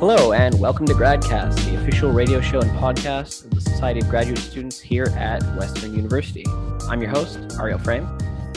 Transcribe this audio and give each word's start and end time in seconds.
Hello, 0.00 0.32
and 0.32 0.60
welcome 0.60 0.86
to 0.86 0.92
GradCast, 0.92 1.56
the 1.64 1.74
official 1.82 2.12
radio 2.12 2.40
show 2.40 2.60
and 2.60 2.70
podcast 2.78 3.44
of 3.44 3.50
the 3.50 3.60
Society 3.60 3.98
of 3.98 4.08
Graduate 4.08 4.38
Students 4.38 4.78
here 4.78 5.06
at 5.16 5.42
Western 5.56 5.92
University. 5.92 6.44
I'm 6.88 7.02
your 7.02 7.10
host, 7.10 7.40
Ariel 7.58 7.80
Frame. 7.80 8.06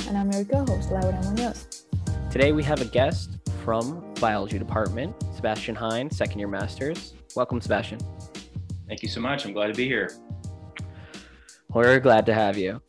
And 0.07 0.15
I'm 0.15 0.31
your 0.31 0.45
co 0.45 0.63
host, 0.63 0.91
Laura 0.91 1.19
Munoz. 1.23 1.87
Today 2.29 2.51
we 2.51 2.63
have 2.63 2.79
a 2.79 2.85
guest 2.85 3.39
from 3.63 4.13
Biology 4.19 4.59
Department, 4.59 5.15
Sebastian 5.35 5.73
Heine, 5.73 6.11
second 6.11 6.37
year 6.37 6.47
master's. 6.47 7.15
Welcome, 7.35 7.59
Sebastian. 7.59 7.97
Thank 8.87 9.01
you 9.01 9.09
so 9.09 9.19
much. 9.19 9.43
I'm 9.43 9.53
glad 9.53 9.69
to 9.69 9.73
be 9.73 9.87
here. 9.87 10.11
We're 11.69 11.99
glad 11.99 12.27
to 12.27 12.35
have 12.35 12.55
you. 12.55 12.83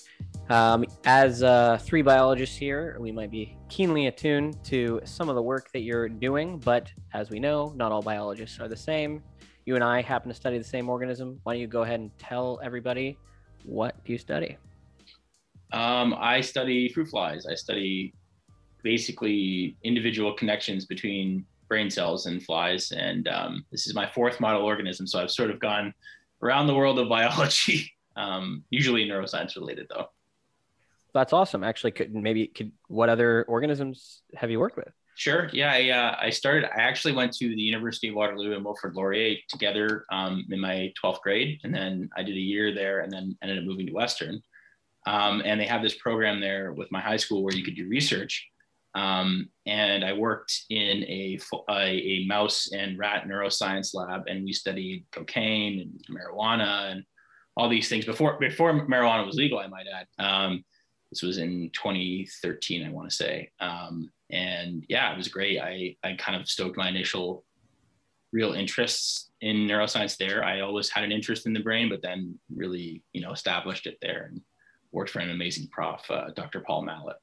Um, 0.50 0.84
as 1.06 1.42
uh, 1.42 1.78
three 1.80 2.02
biologists 2.02 2.58
here, 2.58 2.98
we 3.00 3.12
might 3.12 3.30
be 3.30 3.56
keenly 3.72 4.08
attuned 4.08 4.62
to 4.62 5.00
some 5.02 5.30
of 5.30 5.34
the 5.34 5.40
work 5.40 5.72
that 5.72 5.80
you're 5.80 6.06
doing, 6.06 6.58
but 6.58 6.92
as 7.14 7.30
we 7.30 7.40
know, 7.40 7.72
not 7.74 7.90
all 7.90 8.02
biologists 8.02 8.60
are 8.60 8.68
the 8.68 8.76
same. 8.76 9.22
You 9.64 9.76
and 9.76 9.82
I 9.82 10.02
happen 10.02 10.28
to 10.28 10.34
study 10.34 10.58
the 10.58 10.64
same 10.64 10.90
organism. 10.90 11.40
Why 11.44 11.54
don't 11.54 11.60
you 11.62 11.66
go 11.66 11.80
ahead 11.80 11.98
and 11.98 12.10
tell 12.18 12.60
everybody 12.62 13.16
what 13.64 13.96
you 14.04 14.18
study? 14.18 14.58
Um, 15.72 16.14
I 16.18 16.42
study 16.42 16.90
fruit 16.90 17.08
flies. 17.08 17.46
I 17.46 17.54
study 17.54 18.12
basically 18.82 19.74
individual 19.84 20.34
connections 20.34 20.84
between 20.84 21.46
brain 21.66 21.88
cells 21.88 22.26
and 22.26 22.42
flies, 22.42 22.92
and 22.92 23.26
um, 23.28 23.64
this 23.70 23.86
is 23.86 23.94
my 23.94 24.06
fourth 24.06 24.38
model 24.38 24.60
organism. 24.60 25.06
So 25.06 25.18
I've 25.18 25.30
sort 25.30 25.48
of 25.48 25.58
gone 25.60 25.94
around 26.42 26.66
the 26.66 26.74
world 26.74 26.98
of 26.98 27.08
biology, 27.08 27.90
um, 28.16 28.64
usually 28.68 29.08
neuroscience 29.08 29.56
related, 29.56 29.86
though. 29.88 30.08
That's 31.14 31.32
awesome. 31.32 31.62
Actually, 31.62 31.92
could 31.92 32.14
maybe 32.14 32.46
could 32.46 32.72
what 32.88 33.08
other 33.08 33.44
organisms 33.44 34.22
have 34.34 34.50
you 34.50 34.58
worked 34.58 34.76
with? 34.76 34.92
Sure. 35.14 35.50
Yeah, 35.52 35.72
I, 35.72 35.90
uh, 35.90 36.16
I 36.22 36.30
started. 36.30 36.64
I 36.64 36.80
actually 36.80 37.12
went 37.12 37.34
to 37.34 37.48
the 37.48 37.60
University 37.60 38.08
of 38.08 38.14
Waterloo 38.14 38.54
and 38.54 38.64
Wilfrid 38.64 38.94
Laurier 38.94 39.36
together 39.48 40.06
um, 40.10 40.46
in 40.50 40.58
my 40.58 40.92
12th 41.02 41.20
grade, 41.20 41.60
and 41.64 41.74
then 41.74 42.08
I 42.16 42.22
did 42.22 42.34
a 42.34 42.40
year 42.40 42.74
there, 42.74 43.00
and 43.00 43.12
then 43.12 43.36
ended 43.42 43.58
up 43.58 43.64
moving 43.64 43.86
to 43.86 43.92
Western. 43.92 44.40
Um, 45.06 45.42
and 45.44 45.60
they 45.60 45.66
have 45.66 45.82
this 45.82 45.96
program 45.96 46.40
there 46.40 46.72
with 46.72 46.90
my 46.90 47.00
high 47.00 47.16
school 47.16 47.42
where 47.42 47.54
you 47.54 47.64
could 47.64 47.76
do 47.76 47.88
research. 47.88 48.48
Um, 48.94 49.48
and 49.66 50.04
I 50.04 50.12
worked 50.12 50.64
in 50.70 51.02
a, 51.04 51.38
a, 51.68 51.72
a 51.72 52.26
mouse 52.26 52.70
and 52.72 52.98
rat 52.98 53.24
neuroscience 53.26 53.94
lab, 53.94 54.22
and 54.28 54.44
we 54.44 54.52
studied 54.52 55.06
cocaine 55.12 55.80
and 55.80 56.16
marijuana 56.16 56.92
and 56.92 57.04
all 57.56 57.68
these 57.68 57.88
things 57.88 58.06
before 58.06 58.38
before 58.38 58.72
marijuana 58.86 59.26
was 59.26 59.36
legal. 59.36 59.58
I 59.58 59.66
might 59.66 59.86
add. 59.86 60.24
Um, 60.24 60.64
this 61.12 61.20
was 61.20 61.36
in 61.36 61.68
2013, 61.74 62.86
I 62.86 62.90
want 62.90 63.10
to 63.10 63.14
say. 63.14 63.50
Um, 63.60 64.10
and 64.30 64.82
yeah, 64.88 65.12
it 65.12 65.18
was 65.18 65.28
great. 65.28 65.60
I, 65.60 65.94
I 66.02 66.14
kind 66.14 66.40
of 66.40 66.48
stoked 66.48 66.78
my 66.78 66.88
initial 66.88 67.44
real 68.32 68.54
interests 68.54 69.30
in 69.42 69.68
neuroscience 69.68 70.16
there. 70.16 70.42
I 70.42 70.60
always 70.60 70.88
had 70.88 71.04
an 71.04 71.12
interest 71.12 71.44
in 71.44 71.52
the 71.52 71.60
brain, 71.60 71.90
but 71.90 72.00
then 72.00 72.38
really, 72.48 73.04
you 73.12 73.20
know, 73.20 73.30
established 73.30 73.86
it 73.86 73.98
there 74.00 74.30
and 74.30 74.40
worked 74.90 75.10
for 75.10 75.18
an 75.18 75.28
amazing 75.28 75.68
prof, 75.70 76.00
uh, 76.10 76.30
Dr. 76.34 76.60
Paul 76.60 76.86
Mallet. 76.86 77.16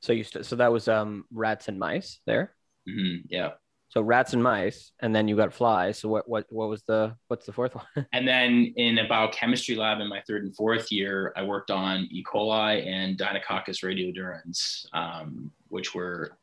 So 0.00 0.14
you 0.14 0.24
st- 0.24 0.46
so 0.46 0.56
that 0.56 0.72
was 0.72 0.88
um, 0.88 1.26
rats 1.30 1.68
and 1.68 1.78
mice 1.78 2.20
there. 2.24 2.54
Mm-hmm, 2.88 3.26
yeah. 3.28 3.50
So 3.90 4.02
rats 4.02 4.34
and 4.34 4.42
mice, 4.42 4.92
and 5.00 5.16
then 5.16 5.28
you 5.28 5.36
got 5.36 5.54
flies. 5.54 5.98
So 5.98 6.08
what 6.08 6.28
what 6.28 6.44
what 6.50 6.68
was 6.68 6.82
the 6.82 7.14
what's 7.28 7.46
the 7.46 7.52
fourth 7.52 7.74
one? 7.74 8.06
and 8.12 8.28
then 8.28 8.74
in 8.76 8.98
a 8.98 9.08
biochemistry 9.08 9.76
lab 9.76 10.00
in 10.00 10.08
my 10.08 10.22
third 10.26 10.44
and 10.44 10.54
fourth 10.54 10.92
year, 10.92 11.32
I 11.36 11.42
worked 11.42 11.70
on 11.70 12.06
E. 12.10 12.22
coli 12.22 12.86
and 12.86 13.16
Deinococcus 13.16 13.82
radiodurans, 13.82 14.86
um, 14.92 15.50
which 15.68 15.94
were 15.94 16.36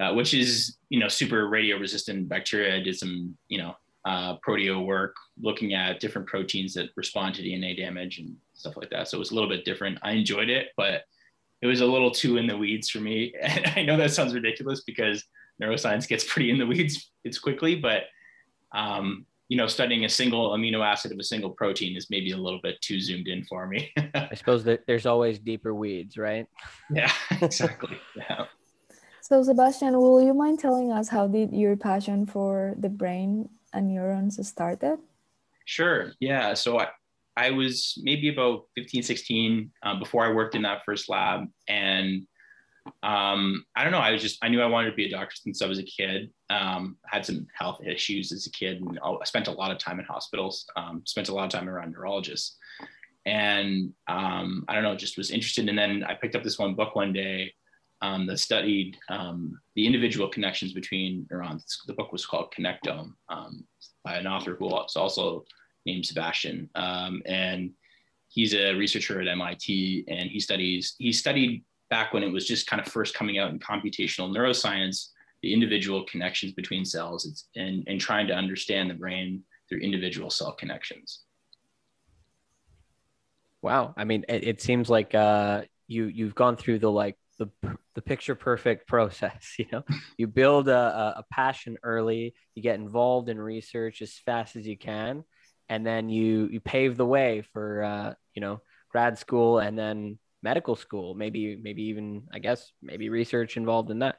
uh, 0.00 0.12
which 0.12 0.32
is 0.32 0.76
you 0.90 1.00
know 1.00 1.08
super 1.08 1.48
radio 1.48 1.76
resistant 1.76 2.28
bacteria. 2.28 2.76
I 2.76 2.80
did 2.80 2.96
some 2.96 3.36
you 3.48 3.58
know 3.58 3.76
uh, 4.04 4.36
proteo 4.46 4.84
work 4.84 5.16
looking 5.40 5.74
at 5.74 5.98
different 5.98 6.28
proteins 6.28 6.74
that 6.74 6.90
respond 6.94 7.34
to 7.34 7.42
DNA 7.42 7.76
damage 7.76 8.18
and 8.18 8.36
stuff 8.52 8.76
like 8.76 8.90
that. 8.90 9.08
So 9.08 9.16
it 9.16 9.18
was 9.18 9.30
a 9.30 9.34
little 9.34 9.48
bit 9.48 9.64
different. 9.64 9.98
I 10.02 10.12
enjoyed 10.12 10.50
it, 10.50 10.68
but 10.76 11.02
it 11.62 11.66
was 11.66 11.80
a 11.80 11.86
little 11.86 12.10
too 12.10 12.36
in 12.36 12.46
the 12.46 12.56
weeds 12.56 12.90
for 12.90 13.00
me. 13.00 13.32
And 13.40 13.66
I 13.76 13.82
know 13.82 13.96
that 13.96 14.12
sounds 14.12 14.34
ridiculous 14.34 14.82
because 14.82 15.24
neuroscience 15.62 16.08
gets 16.08 16.24
pretty 16.24 16.50
in 16.50 16.58
the 16.58 16.66
weeds 16.66 17.10
it's 17.24 17.38
quickly, 17.38 17.74
but 17.76 18.04
um, 18.74 19.26
you 19.48 19.56
know, 19.56 19.66
studying 19.66 20.04
a 20.04 20.08
single 20.08 20.50
amino 20.50 20.84
acid 20.84 21.12
of 21.12 21.18
a 21.18 21.24
single 21.24 21.50
protein 21.50 21.96
is 21.96 22.08
maybe 22.10 22.32
a 22.32 22.36
little 22.36 22.60
bit 22.62 22.80
too 22.80 23.00
zoomed 23.00 23.28
in 23.28 23.44
for 23.44 23.66
me. 23.66 23.92
I 24.14 24.34
suppose 24.34 24.64
that 24.64 24.80
there's 24.86 25.06
always 25.06 25.38
deeper 25.38 25.74
weeds, 25.74 26.16
right? 26.16 26.46
Yeah, 26.90 27.12
exactly. 27.40 27.98
Yeah. 28.16 28.46
So 29.20 29.42
Sebastian, 29.42 29.98
will 29.98 30.22
you 30.22 30.34
mind 30.34 30.58
telling 30.58 30.92
us 30.92 31.08
how 31.08 31.26
did 31.26 31.52
your 31.52 31.76
passion 31.76 32.26
for 32.26 32.74
the 32.78 32.88
brain 32.88 33.48
and 33.72 33.88
neurons 33.88 34.46
started? 34.46 34.98
Sure. 35.64 36.12
Yeah. 36.20 36.54
So 36.54 36.78
I, 36.78 36.88
I 37.36 37.50
was 37.50 37.98
maybe 38.02 38.28
about 38.28 38.66
15, 38.76 39.02
16 39.02 39.70
um, 39.82 39.98
before 39.98 40.24
I 40.24 40.32
worked 40.32 40.54
in 40.54 40.62
that 40.62 40.82
first 40.84 41.08
lab. 41.08 41.46
And 41.68 42.26
um, 43.02 43.64
I 43.74 43.82
don't 43.82 43.92
know. 43.92 43.98
I 43.98 44.12
was 44.12 44.20
just, 44.20 44.38
I 44.42 44.48
knew 44.48 44.60
I 44.60 44.66
wanted 44.66 44.90
to 44.90 44.96
be 44.96 45.06
a 45.06 45.10
doctor 45.10 45.36
since 45.36 45.62
I 45.62 45.66
was 45.66 45.78
a 45.78 45.82
kid. 45.82 46.30
Um, 46.50 46.96
had 47.06 47.24
some 47.24 47.46
health 47.58 47.80
issues 47.84 48.30
as 48.32 48.46
a 48.46 48.50
kid 48.50 48.82
and 48.82 48.98
I 49.02 49.24
spent 49.24 49.48
a 49.48 49.52
lot 49.52 49.70
of 49.70 49.78
time 49.78 49.98
in 49.98 50.04
hospitals, 50.04 50.66
um, 50.76 51.02
spent 51.06 51.28
a 51.28 51.34
lot 51.34 51.44
of 51.44 51.50
time 51.50 51.68
around 51.68 51.92
neurologists. 51.92 52.56
And 53.26 53.92
um, 54.06 54.64
I 54.68 54.74
don't 54.74 54.82
know, 54.82 54.96
just 54.96 55.16
was 55.16 55.30
interested. 55.30 55.68
And 55.68 55.78
then 55.78 56.04
I 56.04 56.14
picked 56.14 56.34
up 56.34 56.42
this 56.42 56.58
one 56.58 56.74
book 56.74 56.94
one 56.94 57.12
day 57.12 57.54
um, 58.02 58.26
that 58.26 58.38
studied 58.38 58.98
um, 59.08 59.58
the 59.76 59.86
individual 59.86 60.28
connections 60.28 60.74
between 60.74 61.26
neurons. 61.30 61.82
The 61.86 61.94
book 61.94 62.12
was 62.12 62.26
called 62.26 62.52
Connectome 62.52 63.14
by 64.04 64.16
an 64.16 64.26
author 64.26 64.56
who 64.56 64.66
was 64.66 64.94
also 64.94 65.44
named 65.86 66.04
Sebastian. 66.04 66.68
and 66.74 67.70
he's 68.28 68.52
a 68.52 68.74
researcher 68.74 69.20
at 69.22 69.28
MIT 69.28 70.04
and 70.08 70.28
he 70.28 70.40
studies, 70.40 70.96
he 70.98 71.12
studied 71.12 71.64
back 71.90 72.12
when 72.12 72.22
it 72.22 72.32
was 72.32 72.46
just 72.46 72.66
kind 72.66 72.80
of 72.80 72.90
first 72.90 73.14
coming 73.14 73.38
out 73.38 73.50
in 73.50 73.58
computational 73.58 74.34
neuroscience, 74.34 75.08
the 75.42 75.52
individual 75.52 76.04
connections 76.04 76.52
between 76.52 76.84
cells 76.84 77.46
and, 77.54 77.84
and 77.86 78.00
trying 78.00 78.26
to 78.26 78.34
understand 78.34 78.90
the 78.90 78.94
brain 78.94 79.42
through 79.68 79.78
individual 79.78 80.30
cell 80.30 80.52
connections. 80.52 81.20
Wow. 83.62 83.94
I 83.96 84.04
mean, 84.04 84.24
it, 84.28 84.44
it 84.44 84.62
seems 84.62 84.90
like 84.90 85.14
uh, 85.14 85.62
you, 85.86 86.06
you've 86.06 86.34
gone 86.34 86.56
through 86.56 86.80
the, 86.80 86.90
like 86.90 87.16
the, 87.38 87.48
the 87.94 88.02
picture 88.02 88.34
perfect 88.34 88.86
process, 88.88 89.54
you 89.58 89.66
know, 89.72 89.82
you 90.16 90.26
build 90.26 90.68
a, 90.68 91.14
a 91.18 91.24
passion 91.30 91.76
early, 91.82 92.34
you 92.54 92.62
get 92.62 92.78
involved 92.78 93.28
in 93.28 93.38
research 93.38 94.02
as 94.02 94.12
fast 94.24 94.56
as 94.56 94.66
you 94.66 94.76
can, 94.76 95.24
and 95.68 95.86
then 95.86 96.08
you, 96.08 96.48
you 96.50 96.60
pave 96.60 96.96
the 96.96 97.06
way 97.06 97.42
for, 97.52 97.82
uh, 97.82 98.14
you 98.34 98.40
know, 98.40 98.60
grad 98.90 99.18
school 99.18 99.58
and 99.58 99.78
then 99.78 100.18
medical 100.44 100.76
school, 100.76 101.14
maybe 101.14 101.56
maybe 101.60 101.84
even 101.84 102.28
I 102.32 102.38
guess 102.38 102.70
maybe 102.82 103.08
research 103.08 103.56
involved 103.56 103.90
in 103.90 104.00
that. 104.00 104.16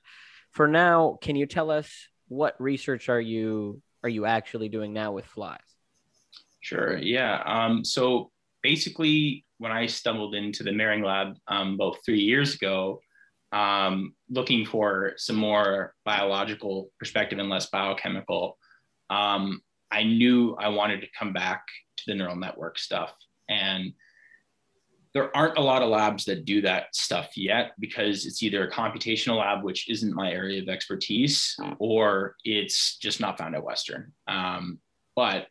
For 0.52 0.68
now, 0.68 1.18
can 1.22 1.36
you 1.36 1.46
tell 1.46 1.70
us 1.72 1.90
what 2.28 2.60
research 2.60 3.08
are 3.08 3.22
you 3.22 3.82
are 4.04 4.10
you 4.10 4.26
actually 4.26 4.68
doing 4.70 4.92
now 4.92 5.14
with 5.14 5.26
flies? 5.26 5.60
Sure. 6.60 6.98
Yeah. 6.98 7.42
Um, 7.46 7.86
so 7.86 8.32
basically, 8.64 9.46
when 9.60 9.72
I 9.72 9.86
stumbled 9.86 10.36
into 10.36 10.64
the 10.64 10.72
Moehring 10.72 11.04
lab 11.04 11.36
um, 11.48 11.76
about 11.76 11.98
three 12.04 12.20
years 12.20 12.56
ago, 12.56 13.00
um, 13.52 14.14
looking 14.30 14.66
for 14.66 15.14
some 15.18 15.36
more 15.36 15.94
biological 16.04 16.90
perspective 17.00 17.40
and 17.40 17.50
less 17.50 17.68
biochemical, 17.70 18.58
um, 19.10 19.62
I 19.92 20.04
knew 20.04 20.56
I 20.60 20.70
wanted 20.70 21.02
to 21.02 21.08
come 21.18 21.34
back 21.34 21.64
to 21.98 22.04
the 22.08 22.16
neural 22.16 22.36
network 22.36 22.80
stuff. 22.80 23.14
And 23.48 23.94
there 25.16 25.36
aren't 25.36 25.58
a 25.58 25.62
lot 25.62 25.82
of 25.82 25.88
labs 25.88 26.26
that 26.26 26.44
do 26.44 26.62
that 26.62 26.94
stuff 26.94 27.38
yet 27.38 27.72
because 27.80 28.26
it's 28.26 28.44
either 28.44 28.68
a 28.68 28.72
computational 28.72 29.40
lab, 29.40 29.64
which 29.64 29.90
isn't 29.90 30.14
my 30.14 30.30
area 30.30 30.62
of 30.62 30.68
expertise, 30.68 31.56
or 31.80 32.36
it's 32.44 32.98
just 32.98 33.22
not 33.22 33.38
found 33.38 33.56
at 33.56 33.64
Western. 33.64 34.12
Um, 34.28 34.78
but 35.16 35.48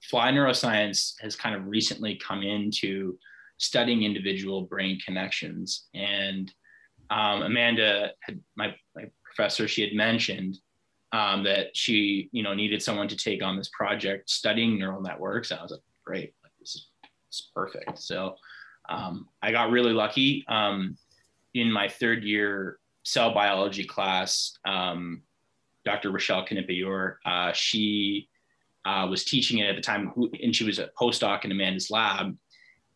fly 0.00 0.32
neuroscience 0.32 1.20
has 1.20 1.36
kind 1.36 1.54
of 1.54 1.66
recently 1.66 2.16
come 2.16 2.42
into 2.42 3.18
studying 3.58 4.04
individual 4.04 4.62
brain 4.62 4.98
connections. 5.04 5.86
And 5.92 6.50
um, 7.10 7.42
Amanda, 7.42 8.12
had, 8.20 8.40
my, 8.56 8.74
my 8.96 9.04
professor, 9.22 9.68
she 9.68 9.82
had 9.82 9.92
mentioned 9.92 10.56
um, 11.12 11.44
that 11.44 11.76
she, 11.76 12.30
you 12.32 12.42
know, 12.42 12.54
needed 12.54 12.82
someone 12.82 13.08
to 13.08 13.16
take 13.18 13.42
on 13.42 13.58
this 13.58 13.68
project 13.76 14.30
studying 14.30 14.78
neural 14.78 15.02
networks. 15.02 15.50
And 15.50 15.60
I 15.60 15.62
was 15.62 15.72
like, 15.72 15.82
great, 16.06 16.32
like, 16.42 16.52
this 16.58 16.74
is, 16.74 16.86
this 17.02 17.40
is 17.40 17.50
perfect. 17.54 17.98
So 17.98 18.36
um, 18.88 19.28
I 19.42 19.52
got 19.52 19.70
really 19.70 19.92
lucky. 19.92 20.44
Um, 20.48 20.96
in 21.54 21.70
my 21.70 21.88
third 21.88 22.24
year 22.24 22.78
cell 23.04 23.32
biology 23.32 23.84
class, 23.84 24.58
um, 24.64 25.22
Dr. 25.84 26.10
Rochelle 26.10 26.44
Knipeyor, 26.44 27.16
uh, 27.24 27.52
she 27.52 28.28
uh, 28.84 29.06
was 29.08 29.24
teaching 29.24 29.58
it 29.58 29.68
at 29.68 29.76
the 29.76 29.82
time, 29.82 30.12
and 30.42 30.54
she 30.54 30.64
was 30.64 30.78
a 30.78 30.90
postdoc 30.98 31.44
in 31.44 31.52
Amanda's 31.52 31.90
lab. 31.90 32.36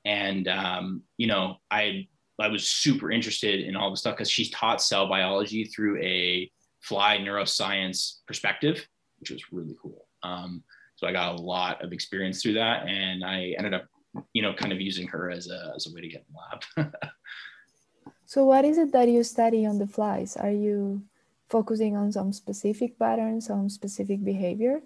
And 0.05 0.49
um, 0.49 1.03
you 1.17 1.27
know, 1.27 1.57
I 1.71 2.09
I 2.39 2.49
was 2.49 2.69
super 2.69 3.11
interested 3.11 3.61
in 3.61 3.77
all 3.77 3.91
the 3.91 3.97
stuff 3.97 4.17
because 4.17 4.31
she's 4.31 4.51
taught 4.51 4.83
cell 4.83 5.09
biology 5.09 5.65
through 5.65 6.01
a 6.03 6.51
fly 6.81 7.19
neuroscience 7.19 8.19
perspective. 8.27 8.87
which 9.19 9.31
was 9.31 9.43
really 9.53 9.77
cool. 9.83 10.07
Um, 10.23 10.63
so 10.97 11.07
I 11.07 11.13
got 11.13 11.39
a 11.39 11.43
lot 11.43 11.83
of 11.85 11.93
experience 11.93 12.43
through 12.43 12.55
that, 12.55 12.89
and 12.89 13.25
I 13.25 13.55
ended 13.57 13.75
up, 13.75 13.87
you 14.33 14.43
know, 14.43 14.55
kind 14.55 14.73
of 14.73 14.81
using 14.81 15.07
her 15.09 15.31
as 15.31 15.49
a 15.49 15.73
as 15.77 15.87
a 15.87 15.95
way 15.95 16.01
to 16.01 16.09
get 16.09 16.25
in 16.27 16.35
the 16.35 16.85
lab. 16.85 16.95
so 18.27 18.45
what 18.45 18.65
is 18.65 18.79
it 18.79 18.93
that 18.93 19.09
you 19.09 19.23
study 19.25 19.67
on 19.67 19.79
the 19.79 19.87
flies? 19.87 20.37
Are 20.37 20.51
you 20.51 21.03
focusing 21.49 21.97
on 21.97 22.13
some 22.13 22.33
specific 22.33 22.99
patterns, 22.99 23.47
some 23.47 23.69
specific 23.69 24.25
behavior? 24.25 24.81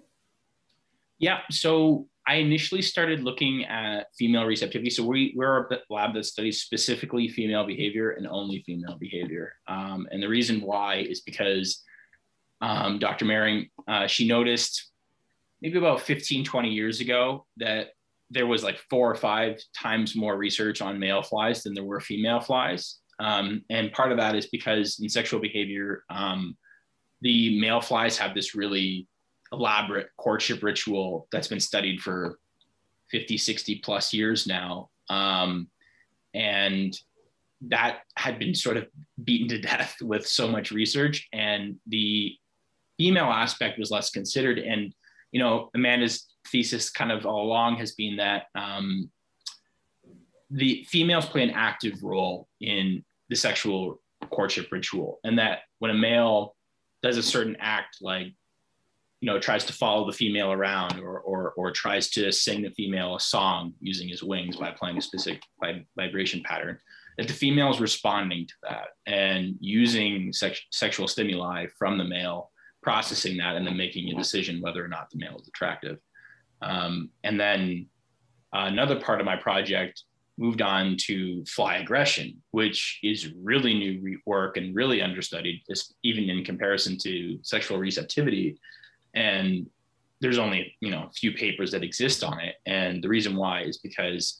Yeah. 1.19 1.39
So 1.51 2.07
I 2.25 2.35
initially 2.35 2.81
started 2.81 3.21
looking 3.21 3.65
at 3.65 4.07
female 4.17 4.45
receptivity. 4.45 4.89
So 4.89 5.05
we, 5.05 5.33
we're 5.35 5.67
a 5.67 5.79
lab 5.89 6.13
that 6.13 6.25
studies 6.25 6.61
specifically 6.61 7.27
female 7.27 7.65
behavior 7.65 8.11
and 8.11 8.27
only 8.27 8.63
female 8.65 8.97
behavior. 8.97 9.53
Um, 9.67 10.07
and 10.11 10.23
the 10.23 10.29
reason 10.29 10.61
why 10.61 10.95
is 10.95 11.21
because 11.21 11.83
um, 12.61 12.97
Dr. 12.99 13.25
Moehring, 13.25 13.69
uh, 13.87 14.07
she 14.07 14.25
noticed 14.25 14.89
maybe 15.61 15.77
about 15.77 16.01
15, 16.01 16.45
20 16.45 16.69
years 16.69 17.01
ago 17.01 17.45
that 17.57 17.89
there 18.33 18.47
was 18.47 18.63
like 18.63 18.79
four 18.89 19.09
or 19.09 19.15
five 19.15 19.61
times 19.79 20.15
more 20.15 20.35
research 20.35 20.81
on 20.81 20.99
male 20.99 21.21
flies 21.21 21.63
than 21.63 21.73
there 21.73 21.83
were 21.83 21.99
female 21.99 22.39
flies. 22.39 22.97
Um, 23.19 23.63
and 23.69 23.91
part 23.91 24.11
of 24.11 24.17
that 24.17 24.35
is 24.35 24.47
because 24.47 24.99
in 24.99 25.07
sexual 25.07 25.39
behavior, 25.39 26.03
um, 26.09 26.57
the 27.21 27.59
male 27.59 27.79
flies 27.79 28.17
have 28.17 28.33
this 28.33 28.55
really 28.55 29.07
elaborate 29.51 30.09
courtship 30.17 30.63
ritual 30.63 31.27
that's 31.31 31.47
been 31.47 31.59
studied 31.59 32.01
for 32.01 32.39
50, 33.11 33.37
60 33.37 33.75
plus 33.79 34.13
years 34.13 34.47
now. 34.47 34.89
Um, 35.09 35.67
and 36.33 36.97
that 37.61 37.99
had 38.17 38.39
been 38.39 38.55
sort 38.55 38.77
of 38.77 38.87
beaten 39.23 39.47
to 39.49 39.61
death 39.61 39.95
with 40.01 40.27
so 40.27 40.47
much 40.47 40.71
research. 40.71 41.27
And 41.31 41.75
the 41.87 42.35
female 42.97 43.25
aspect 43.25 43.77
was 43.77 43.91
less 43.91 44.09
considered. 44.09 44.57
And, 44.57 44.93
you 45.31 45.39
know, 45.39 45.69
Amanda's 45.75 46.32
thesis 46.47 46.89
kind 46.89 47.11
of 47.11 47.25
all 47.25 47.45
along 47.45 47.77
has 47.77 47.93
been 47.93 48.17
that 48.17 48.45
um, 48.55 49.09
the 50.49 50.85
females 50.87 51.25
play 51.25 51.43
an 51.43 51.51
active 51.51 52.03
role 52.03 52.47
in 52.61 53.03
the 53.29 53.35
sexual 53.35 54.01
courtship 54.31 54.71
ritual. 54.71 55.19
And 55.23 55.37
that 55.39 55.59
when 55.79 55.91
a 55.91 55.95
male 55.95 56.55
does 57.01 57.17
a 57.17 57.23
certain 57.23 57.57
act 57.59 57.97
like 58.01 58.27
you 59.23 59.27
know 59.27 59.39
tries 59.39 59.63
to 59.65 59.73
follow 59.73 60.05
the 60.05 60.11
female 60.11 60.51
around 60.51 60.99
or, 60.99 61.19
or 61.19 61.53
or 61.55 61.71
tries 61.71 62.09
to 62.09 62.29
sing 62.29 62.61
the 62.61 62.71
female 62.71 63.15
a 63.15 63.19
song 63.21 63.73
using 63.79 64.09
his 64.09 64.21
wings 64.21 64.57
by 64.57 64.71
playing 64.71 64.97
a 64.97 65.01
specific 65.01 65.41
vibration 65.95 66.43
pattern 66.43 66.77
that 67.17 67.27
the 67.27 67.33
female 67.33 67.71
is 67.71 67.79
responding 67.79 68.45
to 68.47 68.53
that 68.63 68.87
and 69.05 69.55
using 69.59 70.33
sex, 70.33 70.61
sexual 70.71 71.07
stimuli 71.07 71.67
from 71.77 71.97
the 71.97 72.03
male 72.03 72.51
processing 72.81 73.37
that 73.37 73.55
and 73.55 73.65
then 73.65 73.77
making 73.77 74.09
a 74.09 74.17
decision 74.17 74.61
whether 74.61 74.83
or 74.83 74.89
not 74.89 75.09
the 75.09 75.17
male 75.17 75.37
is 75.39 75.47
attractive 75.47 75.99
um, 76.63 77.09
and 77.23 77.39
then 77.39 77.87
another 78.53 78.99
part 78.99 79.19
of 79.19 79.25
my 79.25 79.35
project 79.35 80.03
moved 80.37 80.61
on 80.61 80.97
to 80.97 81.43
fly 81.45 81.77
aggression, 81.77 82.41
which 82.51 82.99
is 83.03 83.31
really 83.41 83.73
new 83.73 84.19
work 84.25 84.57
and 84.57 84.75
really 84.75 85.01
understudied, 85.01 85.61
even 86.03 86.29
in 86.29 86.43
comparison 86.43 86.97
to 86.97 87.37
sexual 87.43 87.77
receptivity. 87.77 88.57
And 89.13 89.67
there's 90.21 90.39
only 90.39 90.75
you 90.79 90.89
know 90.89 91.07
a 91.09 91.11
few 91.11 91.33
papers 91.33 91.71
that 91.71 91.83
exist 91.83 92.23
on 92.23 92.39
it. 92.39 92.55
And 92.65 93.03
the 93.03 93.09
reason 93.09 93.35
why 93.35 93.61
is 93.63 93.77
because 93.77 94.39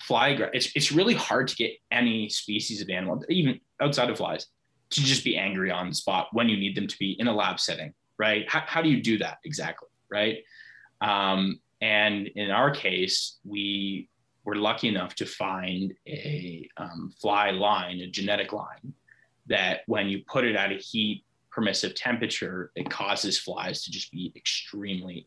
fly 0.00 0.30
it's, 0.54 0.70
it's 0.74 0.92
really 0.92 1.14
hard 1.14 1.48
to 1.48 1.56
get 1.56 1.72
any 1.90 2.28
species 2.28 2.80
of 2.80 2.88
animal 2.88 3.22
even 3.28 3.60
outside 3.82 4.08
of 4.08 4.16
flies 4.16 4.46
to 4.88 5.02
just 5.02 5.24
be 5.24 5.36
angry 5.36 5.70
on 5.70 5.90
the 5.90 5.94
spot 5.94 6.28
when 6.32 6.48
you 6.48 6.56
need 6.56 6.74
them 6.74 6.86
to 6.86 6.98
be 6.98 7.16
in 7.20 7.26
a 7.26 7.32
lab 7.32 7.60
setting 7.60 7.92
right? 8.20 8.44
How, 8.48 8.62
how 8.66 8.82
do 8.82 8.88
you 8.88 9.02
do 9.02 9.18
that 9.18 9.38
exactly 9.44 9.88
right 10.10 10.38
um, 11.00 11.60
and 11.80 12.26
in 12.28 12.50
our 12.50 12.70
case 12.70 13.38
we 13.44 14.08
were 14.44 14.56
lucky 14.56 14.88
enough 14.88 15.14
to 15.14 15.26
find 15.26 15.92
a 16.06 16.68
um, 16.76 17.12
fly 17.20 17.50
line 17.50 18.00
a 18.00 18.06
genetic 18.06 18.52
line 18.52 18.92
that 19.46 19.80
when 19.86 20.08
you 20.08 20.22
put 20.26 20.44
it 20.44 20.56
at 20.56 20.72
a 20.72 20.76
heat 20.76 21.24
permissive 21.50 21.94
temperature, 21.94 22.70
it 22.76 22.88
causes 22.88 23.38
flies 23.38 23.82
to 23.84 23.90
just 23.90 24.10
be 24.12 24.32
extremely 24.36 25.26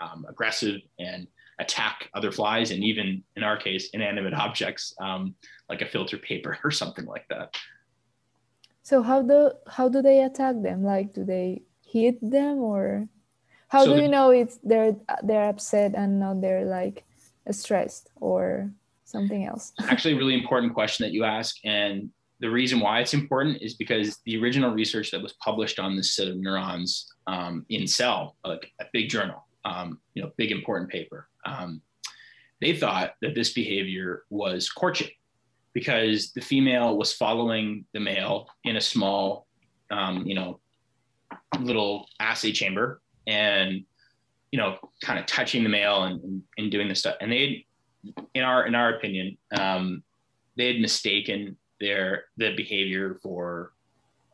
um, 0.00 0.26
aggressive 0.28 0.80
and 0.98 1.26
attack 1.58 2.08
other 2.14 2.32
flies, 2.32 2.70
and 2.70 2.82
even 2.82 3.22
in 3.36 3.42
our 3.44 3.56
case, 3.56 3.90
inanimate 3.92 4.32
objects 4.32 4.94
um, 5.00 5.34
like 5.68 5.82
a 5.82 5.86
filter 5.86 6.16
paper 6.16 6.58
or 6.64 6.70
something 6.70 7.04
like 7.04 7.26
that. 7.28 7.54
So 8.82 9.02
how 9.02 9.22
do 9.22 9.52
how 9.68 9.88
do 9.88 10.00
they 10.00 10.22
attack 10.22 10.56
them? 10.62 10.82
Like, 10.82 11.12
do 11.12 11.24
they 11.24 11.62
hit 11.84 12.18
them, 12.22 12.58
or 12.58 13.06
how 13.70 13.84
so 13.84 13.94
do 13.94 14.02
you 14.02 14.08
know 14.08 14.30
it's 14.30 14.58
they're 14.64 14.96
they're 15.22 15.48
upset 15.48 15.94
and 15.94 16.18
not 16.18 16.40
they're 16.40 16.64
like 16.64 17.04
stressed 17.52 18.10
or 18.16 18.70
something 19.04 19.46
else? 19.46 19.72
Actually, 19.88 20.14
a 20.14 20.16
really 20.16 20.34
important 20.34 20.74
question 20.74 21.04
that 21.04 21.12
you 21.12 21.24
ask, 21.24 21.56
and 21.64 22.10
the 22.40 22.50
reason 22.50 22.80
why 22.80 23.00
it's 23.00 23.14
important 23.14 23.62
is 23.62 23.74
because 23.74 24.18
the 24.26 24.36
original 24.42 24.72
research 24.72 25.12
that 25.12 25.22
was 25.22 25.34
published 25.34 25.78
on 25.78 25.94
this 25.94 26.16
set 26.16 26.26
of 26.26 26.36
neurons 26.36 27.12
um, 27.28 27.64
in 27.68 27.86
Cell, 27.86 28.36
like 28.44 28.72
a 28.80 28.86
big 28.92 29.08
journal, 29.08 29.46
um, 29.64 30.00
you 30.14 30.22
know, 30.22 30.32
big 30.36 30.50
important 30.50 30.90
paper, 30.90 31.28
um, 31.46 31.80
they 32.60 32.74
thought 32.74 33.14
that 33.22 33.36
this 33.36 33.52
behavior 33.52 34.24
was 34.30 34.68
courtship 34.68 35.12
because 35.74 36.32
the 36.32 36.40
female 36.40 36.96
was 36.96 37.12
following 37.12 37.84
the 37.94 38.00
male 38.00 38.48
in 38.64 38.76
a 38.76 38.80
small, 38.80 39.46
um, 39.92 40.26
you 40.26 40.34
know, 40.34 40.58
little 41.60 42.08
assay 42.18 42.50
chamber 42.50 43.00
and, 43.26 43.84
you 44.52 44.58
know, 44.58 44.78
kind 45.02 45.18
of 45.18 45.26
touching 45.26 45.62
the 45.62 45.68
male 45.68 46.04
and, 46.04 46.22
and, 46.22 46.42
and 46.58 46.70
doing 46.70 46.88
this 46.88 47.00
stuff. 47.00 47.16
And 47.20 47.30
they, 47.30 47.66
in 48.34 48.42
our 48.42 48.66
in 48.66 48.74
our 48.74 48.94
opinion, 48.94 49.36
um, 49.58 50.02
they 50.56 50.66
had 50.72 50.80
mistaken 50.80 51.56
their 51.80 52.24
the 52.36 52.54
behavior 52.56 53.18
for 53.22 53.72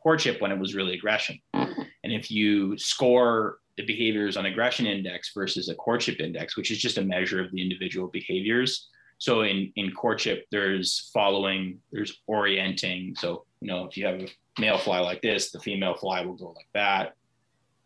courtship 0.01 0.41
when 0.41 0.51
it 0.51 0.59
was 0.59 0.75
really 0.75 0.93
aggression. 0.93 1.39
And 1.53 2.13
if 2.13 2.31
you 2.31 2.77
score 2.77 3.59
the 3.77 3.85
behaviors 3.85 4.37
on 4.37 4.45
aggression 4.45 4.85
index 4.85 5.31
versus 5.33 5.69
a 5.69 5.75
courtship 5.75 6.19
index, 6.19 6.57
which 6.57 6.71
is 6.71 6.79
just 6.79 6.97
a 6.97 7.01
measure 7.01 7.43
of 7.43 7.51
the 7.51 7.61
individual 7.61 8.07
behaviors. 8.07 8.89
So 9.19 9.41
in, 9.41 9.71
in 9.75 9.91
courtship, 9.91 10.45
there's 10.51 11.11
following, 11.13 11.79
there's 11.91 12.21
orienting. 12.27 13.15
So, 13.15 13.45
you 13.61 13.67
know, 13.67 13.85
if 13.85 13.97
you 13.97 14.05
have 14.05 14.19
a 14.21 14.27
male 14.59 14.77
fly 14.77 14.99
like 14.99 15.21
this, 15.21 15.51
the 15.51 15.59
female 15.59 15.95
fly 15.95 16.21
will 16.21 16.35
go 16.35 16.53
like 16.55 16.67
that. 16.73 17.15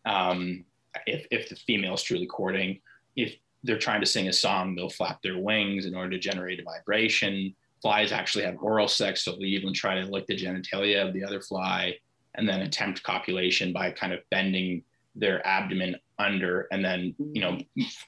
Um, 0.04 0.64
if, 1.06 1.26
if 1.30 1.48
the 1.48 1.56
female 1.56 1.94
is 1.94 2.02
truly 2.02 2.26
courting, 2.26 2.80
if 3.16 3.34
they're 3.64 3.78
trying 3.78 4.00
to 4.00 4.06
sing 4.06 4.28
a 4.28 4.32
song, 4.32 4.74
they'll 4.74 4.90
flap 4.90 5.22
their 5.22 5.38
wings 5.38 5.86
in 5.86 5.94
order 5.94 6.10
to 6.10 6.18
generate 6.18 6.60
a 6.60 6.64
vibration 6.64 7.54
flies 7.82 8.12
actually 8.12 8.44
have 8.44 8.56
oral 8.62 8.88
sex, 8.88 9.24
so 9.24 9.32
they 9.32 9.46
even 9.46 9.74
try 9.74 10.00
to 10.00 10.06
lick 10.06 10.26
the 10.28 10.36
genitalia 10.36 11.06
of 11.06 11.12
the 11.12 11.24
other 11.24 11.40
fly 11.40 11.94
and 12.36 12.48
then 12.48 12.62
attempt 12.62 13.02
copulation 13.02 13.72
by 13.72 13.90
kind 13.90 14.12
of 14.12 14.20
bending 14.30 14.84
their 15.14 15.46
abdomen 15.46 15.96
under 16.18 16.68
and 16.72 16.82
then 16.82 17.14
you 17.18 17.42
know 17.42 17.58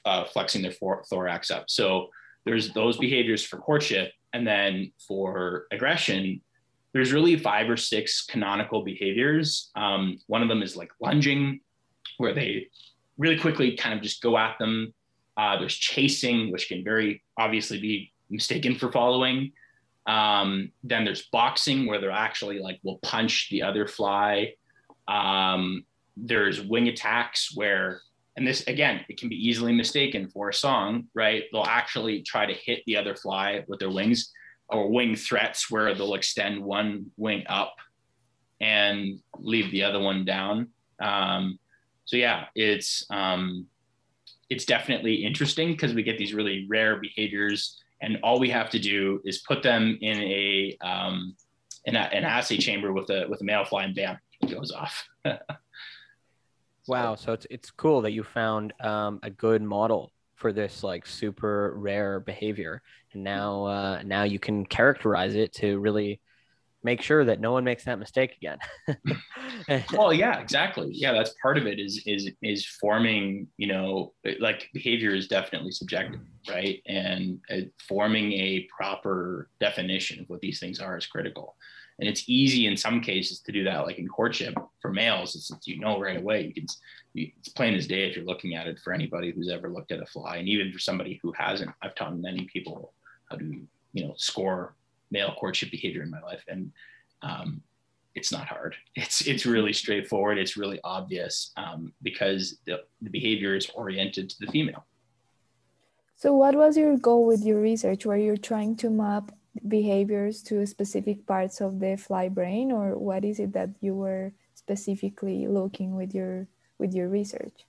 uh, 0.05 0.23
flexing 0.23 0.61
their 0.61 0.71
thorax 0.71 1.51
up. 1.51 1.65
So 1.67 2.07
there's 2.45 2.73
those 2.73 2.97
behaviors 2.97 3.43
for 3.43 3.57
courtship, 3.57 4.13
and 4.33 4.47
then 4.47 4.91
for 5.07 5.65
aggression, 5.71 6.41
there's 6.93 7.11
really 7.11 7.37
five 7.37 7.69
or 7.69 7.77
six 7.77 8.25
canonical 8.25 8.83
behaviors. 8.83 9.71
Um, 9.75 10.19
one 10.27 10.41
of 10.41 10.47
them 10.47 10.63
is 10.63 10.77
like 10.77 10.91
lunging, 11.01 11.59
where 12.17 12.33
they 12.33 12.67
really 13.17 13.37
quickly 13.37 13.77
kind 13.77 13.93
of 13.93 14.01
just 14.01 14.21
go 14.21 14.37
at 14.37 14.57
them. 14.59 14.93
Uh, 15.37 15.57
there's 15.57 15.75
chasing, 15.75 16.51
which 16.51 16.67
can 16.67 16.83
very 16.83 17.21
obviously 17.37 17.79
be 17.79 18.11
mistaken 18.29 18.75
for 18.75 18.91
following. 18.91 19.51
Um, 20.07 20.71
then 20.83 21.03
there's 21.03 21.27
boxing 21.31 21.87
where 21.87 21.99
they're 21.99 22.11
actually 22.11 22.59
like 22.59 22.79
will 22.83 22.99
punch 22.99 23.49
the 23.49 23.63
other 23.63 23.87
fly. 23.87 24.53
Um, 25.07 25.85
there's 26.15 26.61
wing 26.61 26.87
attacks 26.87 27.55
where, 27.55 28.01
and 28.37 28.47
this 28.47 28.65
again, 28.67 29.03
it 29.09 29.17
can 29.17 29.29
be 29.29 29.35
easily 29.35 29.73
mistaken 29.73 30.29
for 30.29 30.49
a 30.49 30.53
song, 30.53 31.07
right? 31.13 31.43
They'll 31.51 31.63
actually 31.63 32.21
try 32.21 32.45
to 32.45 32.53
hit 32.53 32.83
the 32.85 32.97
other 32.97 33.15
fly 33.15 33.63
with 33.67 33.79
their 33.79 33.89
wings, 33.89 34.31
or 34.69 34.89
wing 34.91 35.15
threats 35.15 35.69
where 35.69 35.93
they'll 35.93 36.15
extend 36.15 36.63
one 36.63 37.11
wing 37.17 37.43
up 37.47 37.75
and 38.61 39.19
leave 39.37 39.71
the 39.71 39.83
other 39.83 39.99
one 39.99 40.25
down. 40.25 40.69
Um, 40.99 41.59
so 42.05 42.17
yeah, 42.17 42.45
it's 42.55 43.05
um, 43.09 43.65
it's 44.49 44.65
definitely 44.65 45.25
interesting 45.25 45.71
because 45.71 45.93
we 45.93 46.03
get 46.03 46.17
these 46.17 46.33
really 46.33 46.65
rare 46.69 46.97
behaviors 46.97 47.81
and 48.01 48.19
all 48.23 48.39
we 48.39 48.49
have 48.49 48.69
to 48.69 48.79
do 48.79 49.21
is 49.25 49.39
put 49.39 49.63
them 49.63 49.97
in 50.01 50.21
a 50.21 50.77
um, 50.81 51.35
in 51.85 51.95
a, 51.95 51.99
an 51.99 52.23
assay 52.23 52.57
chamber 52.57 52.93
with 52.93 53.09
a 53.09 53.25
with 53.29 53.41
a 53.41 53.43
male 53.43 53.65
fly, 53.65 53.83
and 53.83 53.95
bam, 53.95 54.17
it 54.41 54.51
goes 54.51 54.71
off. 54.71 55.07
wow, 56.87 57.15
so 57.15 57.33
it's 57.33 57.47
it's 57.49 57.71
cool 57.71 58.01
that 58.01 58.11
you 58.11 58.23
found 58.23 58.73
um, 58.81 59.19
a 59.23 59.29
good 59.29 59.61
model 59.61 60.11
for 60.35 60.51
this 60.51 60.83
like 60.83 61.05
super 61.05 61.73
rare 61.77 62.19
behavior, 62.19 62.81
and 63.13 63.23
now 63.23 63.65
uh, 63.65 64.01
now 64.03 64.23
you 64.23 64.39
can 64.39 64.65
characterize 64.65 65.35
it 65.35 65.53
to 65.53 65.79
really 65.79 66.19
make 66.85 67.01
sure 67.01 67.25
that 67.25 67.39
no 67.39 67.51
one 67.51 67.63
makes 67.63 67.83
that 67.83 67.97
mistake 67.97 68.37
again. 68.37 68.59
well, 69.93 70.13
yeah, 70.13 70.39
exactly. 70.39 70.91
Yeah, 70.91 71.13
that's 71.13 71.33
part 71.41 71.57
of 71.57 71.65
it 71.65 71.79
is 71.79 72.03
is 72.05 72.29
is 72.43 72.63
forming, 72.63 73.47
you 73.57 73.67
know, 73.67 74.13
like 74.39 74.69
behavior 74.71 75.13
is 75.15 75.27
definitely 75.27 75.71
subjective, 75.71 76.21
right? 76.47 76.81
And 76.85 77.41
uh, 77.51 77.61
forming 77.89 78.31
a 78.33 78.67
proper 78.77 79.49
definition 79.59 80.19
of 80.21 80.29
what 80.29 80.41
these 80.41 80.59
things 80.59 80.79
are 80.79 80.95
is 80.95 81.07
critical. 81.07 81.55
And 81.97 82.07
it's 82.07 82.25
easy 82.27 82.67
in 82.67 82.77
some 82.77 83.01
cases 83.01 83.39
to 83.39 83.51
do 83.51 83.63
that, 83.63 83.85
like 83.85 83.97
in 83.97 84.07
courtship 84.07 84.53
for 84.81 84.91
males, 84.91 85.33
you 85.65 85.79
know 85.79 85.99
right 85.99 86.17
away. 86.17 86.43
You 86.43 86.53
can, 86.53 86.65
it's 87.15 87.49
plain 87.49 87.73
as 87.73 87.87
day 87.87 88.07
if 88.07 88.15
you're 88.15 88.25
looking 88.25 88.53
at 88.53 88.67
it 88.67 88.77
for 88.83 88.93
anybody 88.93 89.31
who's 89.31 89.49
ever 89.49 89.69
looked 89.69 89.91
at 89.91 90.01
a 90.01 90.05
fly, 90.05 90.37
and 90.37 90.47
even 90.47 90.71
for 90.71 90.79
somebody 90.79 91.19
who 91.23 91.31
hasn't. 91.31 91.71
I've 91.81 91.95
taught 91.95 92.15
many 92.17 92.47
people 92.51 92.93
how 93.31 93.37
to, 93.37 93.45
you 93.93 94.05
know, 94.05 94.13
score 94.17 94.75
male 95.11 95.35
courtship 95.39 95.71
behavior 95.71 96.03
in 96.03 96.09
my 96.09 96.21
life, 96.21 96.43
and 96.47 96.71
um, 97.21 97.61
it's 98.15 98.31
not 98.31 98.47
hard. 98.47 98.75
It's 98.95 99.27
it's 99.27 99.45
really 99.45 99.73
straightforward. 99.73 100.37
It's 100.37 100.57
really 100.57 100.79
obvious 100.83 101.51
um, 101.57 101.93
because 102.01 102.59
the, 102.65 102.81
the 103.01 103.09
behavior 103.09 103.55
is 103.55 103.69
oriented 103.75 104.29
to 104.29 104.35
the 104.39 104.51
female. 104.51 104.85
So, 106.15 106.33
what 106.33 106.55
was 106.55 106.77
your 106.77 106.97
goal 106.97 107.25
with 107.25 107.43
your 107.43 107.59
research? 107.59 108.05
Were 108.05 108.17
you 108.17 108.37
trying 108.37 108.77
to 108.77 108.89
map 108.89 109.31
behaviors 109.67 110.41
to 110.43 110.65
specific 110.65 111.25
parts 111.25 111.61
of 111.61 111.79
the 111.79 111.97
fly 111.97 112.29
brain, 112.29 112.71
or 112.71 112.97
what 112.97 113.25
is 113.25 113.39
it 113.39 113.53
that 113.53 113.69
you 113.81 113.93
were 113.95 114.31
specifically 114.53 115.47
looking 115.47 115.95
with 115.95 116.15
your 116.15 116.47
with 116.79 116.93
your 116.93 117.09
research? 117.09 117.67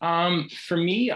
Um, 0.00 0.48
for 0.50 0.76
me, 0.76 1.10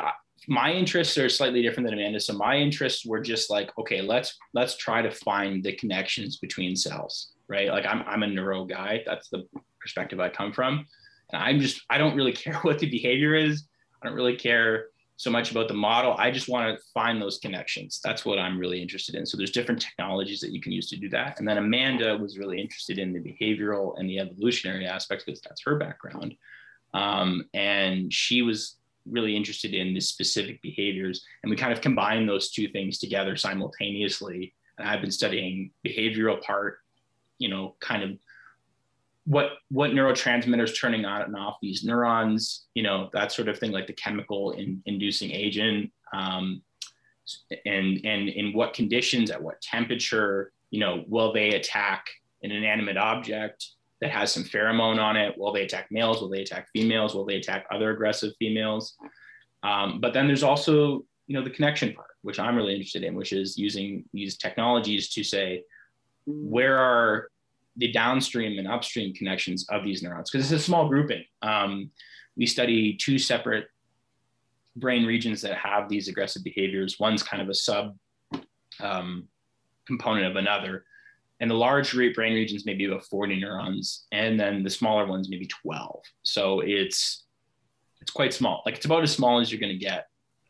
my 0.49 0.73
interests 0.73 1.19
are 1.19 1.29
slightly 1.29 1.63
different 1.63 1.87
than 1.87 1.99
Amanda. 1.99 2.19
So 2.19 2.33
my 2.33 2.57
interests 2.57 3.05
were 3.05 3.21
just 3.21 3.51
like, 3.51 3.71
okay, 3.79 4.01
let's 4.01 4.37
let's 4.55 4.77
try 4.77 5.03
to 5.03 5.11
find 5.11 5.63
the 5.63 5.75
connections 5.75 6.39
between 6.39 6.75
cells, 6.75 7.33
right? 7.49 7.69
Like 7.69 7.85
I'm 7.85 8.03
I'm 8.07 8.23
a 8.23 8.27
neuro 8.27 8.65
guy. 8.65 9.03
That's 9.07 9.29
the 9.29 9.47
perspective 9.79 10.21
I 10.21 10.31
come 10.31 10.53
from. 10.53 10.87
And 11.33 11.43
I'm 11.43 11.61
just 11.61 11.83
I 11.91 11.99
don't 11.99 12.17
really 12.17 12.33
care 12.45 12.59
what 12.63 12.79
the 12.79 12.91
behavior 12.91 13.35
is. 13.35 13.65
I 14.03 14.07
don't 14.07 14.17
really 14.17 14.37
care 14.37 14.87
so 15.17 15.31
much 15.31 15.51
about 15.51 15.69
the 15.69 15.75
model. 15.75 16.15
I 16.17 16.31
just 16.31 16.49
want 16.49 16.75
to 16.75 16.85
find 16.95 17.21
those 17.21 17.39
connections. 17.39 18.01
That's 18.03 18.25
what 18.25 18.39
I'm 18.39 18.57
really 18.57 18.81
interested 18.81 19.17
in. 19.17 19.27
So 19.27 19.37
there's 19.37 19.51
different 19.51 19.83
technologies 19.83 20.41
that 20.41 20.53
you 20.53 20.61
can 20.61 20.71
use 20.71 20.89
to 20.91 20.97
do 20.97 21.09
that. 21.09 21.41
And 21.41 21.49
then 21.49 21.59
Amanda 21.59 22.17
was 22.17 22.39
really 22.39 22.61
interested 22.61 23.01
in 23.01 23.13
the 23.13 23.19
behavioral 23.19 23.99
and 23.99 24.09
the 24.09 24.21
evolutionary 24.21 24.87
aspects 24.87 25.25
because 25.25 25.41
that's 25.41 25.63
her 25.65 25.77
background. 25.77 26.37
Um, 26.95 27.45
and 27.53 28.13
she 28.13 28.43
was 28.43 28.78
really 29.11 29.37
interested 29.37 29.75
in 29.75 29.95
the 29.95 30.01
specific 30.01 30.61
behaviors. 30.63 31.25
And 31.43 31.51
we 31.51 31.57
kind 31.57 31.73
of 31.73 31.81
combine 31.81 32.27
those 32.27 32.51
two 32.51 32.69
things 32.69 32.99
together 32.99 33.37
simultaneously. 33.37 34.55
And 34.79 34.89
I've 34.89 35.01
been 35.01 35.11
studying 35.11 35.71
behavioral 35.87 36.41
part, 36.43 36.79
you 37.39 37.49
know, 37.49 37.75
kind 37.81 38.03
of 38.03 38.19
what 39.25 39.59
what 39.71 39.91
neurotransmitters 39.91 40.81
turning 40.81 41.05
on 41.05 41.23
and 41.23 41.37
off 41.37 41.59
these 41.61 41.85
neurons, 41.85 42.67
you 42.75 42.83
know, 42.83 43.11
that 43.13 43.31
sort 43.31 43.49
of 43.49 43.59
thing, 43.59 43.73
like 43.73 43.87
the 43.87 43.93
chemical 43.93 44.53
in, 44.53 44.83
inducing 44.87 45.31
agent, 45.31 45.93
um, 46.15 46.63
and 47.67 48.01
and 48.05 48.29
in 48.31 48.55
what 48.55 48.73
conditions, 48.73 49.31
at 49.31 49.43
what 49.43 49.61
temperature, 49.61 50.53
you 50.71 50.81
know, 50.81 51.05
will 51.09 51.33
they 51.33 51.51
attack 51.51 52.07
an 52.43 52.51
inanimate 52.51 52.97
object? 52.97 53.67
That 54.01 54.11
has 54.11 54.33
some 54.33 54.45
pheromone 54.45 54.99
on 55.03 55.17
it. 55.17 55.37
Will 55.37 55.53
they 55.53 55.63
attack 55.63 55.89
males? 55.91 56.21
Will 56.21 56.29
they 56.29 56.43
attack 56.43 56.69
females? 56.73 57.15
Will 57.15 57.25
they 57.25 57.37
attack 57.37 57.67
other 57.71 57.91
aggressive 57.91 58.33
females? 58.39 58.95
Um, 59.63 60.01
but 60.01 60.15
then 60.15 60.27
there's 60.27 60.45
also, 60.45 61.05
you 61.27 61.35
know, 61.35 61.43
the 61.43 61.51
connection 61.51 61.93
part, 61.95 62.11
which 62.23 62.39
I'm 62.39 62.57
really 62.57 62.75
interested 62.75 63.03
in, 63.03 63.15
which 63.15 63.33
is 63.33 63.59
using 63.59 64.05
these 64.13 64.37
technologies 64.37 65.09
to 65.11 65.25
say, 65.25 65.65
where 66.27 66.79
are 66.79 67.29
the 67.77 67.91
downstream 67.91 68.59
and 68.59 68.69
upstream 68.69 69.15
connections 69.15 69.67
of 69.69 69.83
these 69.85 70.03
neurons? 70.03 70.31
Because 70.31 70.51
it's 70.51 70.63
a 70.63 70.65
small 70.65 70.89
grouping. 70.89 71.25
Um, 71.43 71.91
we 72.37 72.47
study 72.47 72.97
two 72.97 73.19
separate 73.19 73.67
brain 74.77 75.05
regions 75.05 75.41
that 75.43 75.57
have 75.57 75.89
these 75.89 76.07
aggressive 76.07 76.45
behaviors. 76.45 77.01
One's 77.01 77.23
kind 77.23 77.43
of 77.43 77.49
a 77.49 77.55
sub 77.55 77.97
um, 78.81 79.27
component 79.87 80.27
of 80.27 80.37
another 80.37 80.85
and 81.41 81.51
the 81.51 81.55
large 81.55 81.93
brain 81.93 82.35
regions 82.35 82.67
maybe 82.67 82.85
about 82.85 83.05
40 83.05 83.41
neurons 83.41 84.07
and 84.13 84.39
then 84.39 84.63
the 84.63 84.71
smaller 84.71 85.07
ones 85.07 85.29
maybe 85.29 85.47
12 85.47 86.03
so 86.23 86.61
it's 86.61 87.25
it's 88.01 88.11
quite 88.11 88.33
small. 88.33 88.63
Like 88.65 88.77
it's 88.77 88.87
about 88.87 89.03
as 89.03 89.13
small 89.13 89.41
as 89.41 89.51
you're 89.51 89.61
going 89.61 89.73
to 89.73 89.85
get. 89.85 90.07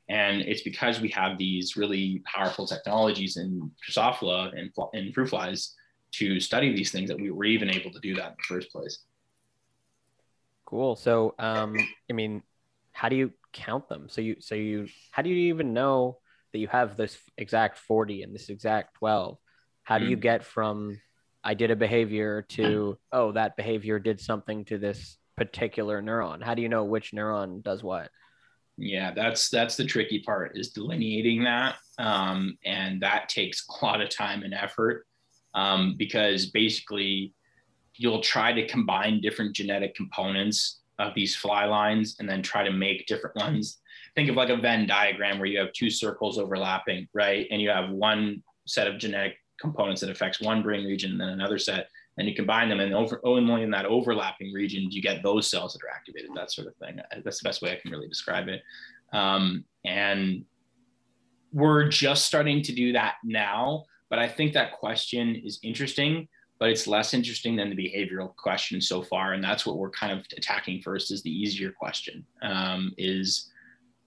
And 0.08 0.40
it's 0.42 0.62
because 0.62 1.00
we 1.00 1.08
have 1.10 1.36
these 1.36 1.76
really 1.76 2.22
powerful 2.24 2.66
technologies 2.66 3.36
in 3.36 3.70
drosophila 3.86 4.58
and, 4.58 4.70
and 4.94 5.14
fruit 5.14 5.28
flies 5.28 5.74
to 6.12 6.40
study 6.40 6.74
these 6.74 6.90
things 6.90 7.10
that 7.10 7.20
we 7.20 7.30
were 7.30 7.44
even 7.44 7.68
able 7.68 7.90
to 7.90 8.00
do 8.00 8.14
that 8.14 8.26
in 8.28 8.34
the 8.38 8.54
first 8.54 8.70
place. 8.70 9.00
Cool. 10.64 10.96
So 10.96 11.34
um 11.38 11.76
i 12.10 12.12
mean 12.12 12.42
how 12.92 13.08
do 13.08 13.16
you 13.16 13.32
count 13.52 13.88
them? 13.88 14.08
So 14.08 14.20
you 14.20 14.36
so 14.40 14.54
you 14.54 14.88
how 15.10 15.22
do 15.22 15.30
you 15.30 15.52
even 15.52 15.74
know 15.74 16.18
that 16.52 16.58
you 16.58 16.68
have 16.68 16.96
this 16.96 17.18
exact 17.36 17.78
40 17.78 18.22
and 18.22 18.34
this 18.34 18.48
exact 18.48 18.94
12 18.98 19.36
how 19.88 19.96
do 19.96 20.04
you 20.04 20.18
mm. 20.18 20.20
get 20.20 20.44
from 20.44 21.00
I 21.42 21.54
did 21.54 21.70
a 21.70 21.76
behavior 21.76 22.44
to 22.50 22.98
oh 23.10 23.32
that 23.32 23.56
behavior 23.56 23.98
did 23.98 24.20
something 24.20 24.66
to 24.66 24.76
this 24.76 25.16
particular 25.34 26.02
neuron? 26.02 26.44
How 26.44 26.54
do 26.54 26.60
you 26.60 26.68
know 26.68 26.84
which 26.84 27.12
neuron 27.12 27.62
does 27.62 27.82
what? 27.82 28.10
Yeah, 28.76 29.14
that's 29.14 29.48
that's 29.48 29.76
the 29.76 29.86
tricky 29.86 30.22
part 30.26 30.58
is 30.58 30.72
delineating 30.72 31.42
that, 31.44 31.76
um, 31.96 32.58
and 32.66 33.00
that 33.00 33.30
takes 33.30 33.64
a 33.66 33.82
lot 33.82 34.02
of 34.02 34.10
time 34.10 34.42
and 34.42 34.52
effort 34.52 35.06
um, 35.54 35.94
because 35.96 36.50
basically 36.50 37.32
you'll 37.94 38.20
try 38.20 38.52
to 38.52 38.66
combine 38.66 39.22
different 39.22 39.56
genetic 39.56 39.94
components 39.94 40.80
of 40.98 41.14
these 41.14 41.34
fly 41.34 41.64
lines 41.64 42.16
and 42.20 42.28
then 42.28 42.42
try 42.42 42.62
to 42.62 42.72
make 42.72 43.06
different 43.06 43.36
ones. 43.36 43.78
Think 44.14 44.28
of 44.28 44.36
like 44.36 44.50
a 44.50 44.56
Venn 44.56 44.86
diagram 44.86 45.38
where 45.38 45.48
you 45.48 45.58
have 45.58 45.72
two 45.72 45.88
circles 45.88 46.38
overlapping, 46.38 47.08
right? 47.14 47.46
And 47.50 47.62
you 47.62 47.70
have 47.70 47.88
one 47.88 48.42
set 48.66 48.86
of 48.86 48.98
genetic 48.98 49.36
components 49.60 50.00
that 50.00 50.10
affects 50.10 50.40
one 50.40 50.62
brain 50.62 50.84
region 50.84 51.12
and 51.12 51.20
then 51.20 51.28
another 51.28 51.58
set 51.58 51.88
and 52.16 52.28
you 52.28 52.34
combine 52.34 52.68
them 52.68 52.80
and 52.80 52.94
over, 52.94 53.20
only 53.24 53.62
in 53.62 53.70
that 53.70 53.86
overlapping 53.86 54.52
region 54.52 54.90
you 54.90 55.00
get 55.00 55.22
those 55.22 55.48
cells 55.48 55.72
that 55.72 55.84
are 55.84 55.94
activated 55.94 56.30
that 56.34 56.50
sort 56.50 56.66
of 56.66 56.74
thing. 56.76 57.00
That's 57.24 57.40
the 57.40 57.48
best 57.48 57.62
way 57.62 57.72
i 57.72 57.76
can 57.76 57.90
really 57.90 58.08
describe 58.08 58.48
it. 58.48 58.62
Um, 59.12 59.64
and 59.84 60.44
we're 61.52 61.88
just 61.88 62.26
starting 62.26 62.62
to 62.62 62.72
do 62.72 62.92
that 62.92 63.14
now 63.24 63.84
but 64.10 64.18
i 64.18 64.28
think 64.28 64.52
that 64.52 64.72
question 64.72 65.34
is 65.44 65.58
interesting 65.62 66.28
but 66.58 66.68
it's 66.68 66.86
less 66.86 67.14
interesting 67.14 67.54
than 67.56 67.70
the 67.70 67.76
behavioral 67.76 68.34
question 68.36 68.80
so 68.80 69.02
far 69.02 69.32
and 69.32 69.42
that's 69.42 69.64
what 69.64 69.78
we're 69.78 69.90
kind 69.90 70.12
of 70.12 70.26
attacking 70.36 70.80
first 70.82 71.10
is 71.10 71.22
the 71.22 71.30
easier 71.30 71.72
question 71.72 72.24
um, 72.42 72.92
is 72.98 73.50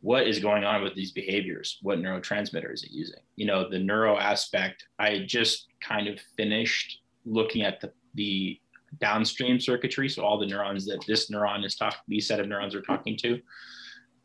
what 0.01 0.27
is 0.27 0.39
going 0.39 0.63
on 0.63 0.84
with 0.84 0.96
these 0.96 1.12
behaviors? 1.12 1.77
What 1.81 2.00
neurotransmitter 2.00 2.74
is 2.74 2.84
it 2.84 2.91
using? 2.91 3.22
You 3.36 3.46
know, 3.46 3.70
the 3.70 3.79
neuro 3.79 4.17
aspect, 4.17 4.86
I 5.00 5.20
just 5.25 5.67
kind 5.79 6.08
of 6.08 6.20
finished 6.36 7.01
looking 7.25 7.62
at 7.62 7.79
the, 7.79 7.91
the 8.15 8.60
downstream 9.00 9.60
circuitry. 9.60 10.10
So 10.10 10.24
all 10.24 10.39
the 10.39 10.48
neurons 10.48 10.86
that 10.88 11.05
this 11.08 11.29
neuron 11.29 11.63
is 11.63 11.75
talking, 11.75 12.00
these 12.08 12.27
set 12.27 12.39
of 12.39 12.48
neurons 12.48 12.75
are 12.75 12.81
talking 12.81 13.15
to. 13.17 13.39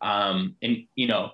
Um, 0.00 0.56
and, 0.62 0.85
you 0.95 1.06
know, 1.06 1.33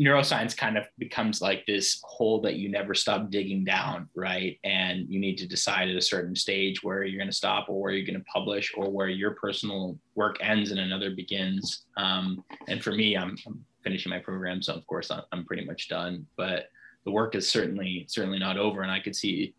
neuroscience 0.00 0.56
kind 0.56 0.78
of 0.78 0.86
becomes 0.96 1.42
like 1.42 1.66
this 1.66 2.00
hole 2.04 2.40
that 2.40 2.56
you 2.56 2.70
never 2.70 2.94
stop 2.94 3.28
digging 3.28 3.64
down, 3.64 4.08
right? 4.14 4.58
And 4.64 5.06
you 5.08 5.20
need 5.20 5.36
to 5.38 5.48
decide 5.48 5.90
at 5.90 5.96
a 5.96 6.00
certain 6.00 6.34
stage 6.34 6.82
where 6.82 7.04
you're 7.04 7.18
going 7.18 7.30
to 7.30 7.36
stop 7.36 7.68
or 7.68 7.80
where 7.82 7.92
you're 7.92 8.06
going 8.06 8.18
to 8.18 8.24
publish 8.32 8.72
or 8.76 8.88
where 8.88 9.08
your 9.08 9.32
personal 9.32 9.98
work 10.14 10.36
ends 10.40 10.70
and 10.70 10.80
another 10.80 11.10
begins. 11.10 11.84
Um, 11.96 12.42
and 12.66 12.82
for 12.82 12.92
me, 12.92 13.16
I'm, 13.16 13.36
I'm 13.46 13.64
finishing 13.82 14.10
my 14.10 14.18
program, 14.18 14.62
so 14.62 14.74
of 14.74 14.86
course 14.86 15.10
I'm 15.10 15.44
pretty 15.44 15.64
much 15.64 15.88
done. 15.88 16.26
But 16.36 16.68
the 17.04 17.10
work 17.10 17.34
is 17.34 17.48
certainly 17.48 18.06
certainly 18.08 18.38
not 18.38 18.56
over, 18.56 18.82
and 18.82 18.90
I 18.90 19.00
could 19.00 19.16
see 19.16 19.54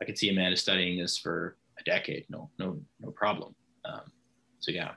I 0.00 0.04
could 0.04 0.18
see 0.18 0.30
Amanda 0.30 0.56
studying 0.56 0.98
this 0.98 1.18
for 1.18 1.56
a 1.78 1.84
decade, 1.84 2.24
no 2.28 2.50
no 2.58 2.80
no 3.00 3.10
problem. 3.10 3.54
Um, 3.84 4.02
so 4.60 4.70
yeah. 4.72 4.92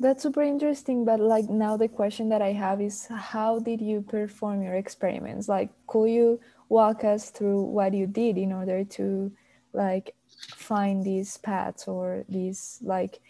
That's 0.00 0.22
super 0.22 0.42
interesting, 0.42 1.04
but 1.04 1.20
like 1.20 1.48
now 1.48 1.76
the 1.76 1.86
question 1.86 2.30
that 2.30 2.42
I 2.42 2.52
have 2.52 2.80
is 2.80 3.06
how 3.06 3.58
did 3.60 3.80
you 3.80 4.02
perform 4.02 4.62
your 4.62 4.74
experiments? 4.74 5.48
Like 5.48 5.70
could 5.86 6.10
you 6.10 6.40
walk 6.68 7.04
us 7.04 7.30
through 7.30 7.62
what 7.62 7.92
you 7.92 8.06
did 8.06 8.38
in 8.38 8.52
order 8.52 8.84
to 8.84 9.30
like 9.72 10.14
find 10.56 11.04
these 11.04 11.36
paths 11.36 11.86
or 11.86 12.24
these 12.28 12.78
like 12.82 13.20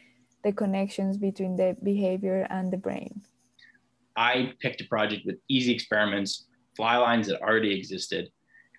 the 0.44 0.52
connections 0.52 1.18
between 1.18 1.56
the 1.56 1.76
behavior 1.82 2.46
and 2.48 2.72
the 2.72 2.76
brain? 2.76 3.22
I 4.16 4.52
picked 4.60 4.80
a 4.80 4.84
project 4.84 5.26
with 5.26 5.36
easy 5.48 5.72
experiments, 5.72 6.46
fly 6.76 6.96
lines 6.96 7.26
that 7.28 7.40
already 7.40 7.76
existed. 7.76 8.30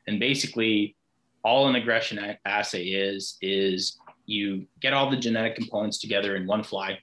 And 0.07 0.19
basically, 0.19 0.95
all 1.43 1.67
an 1.67 1.75
aggression 1.75 2.37
assay 2.45 2.85
is, 2.85 3.37
is 3.41 3.97
you 4.25 4.65
get 4.81 4.93
all 4.93 5.09
the 5.09 5.17
genetic 5.17 5.55
components 5.55 5.99
together 5.99 6.35
in 6.35 6.47
one 6.47 6.63
fly, 6.63 6.97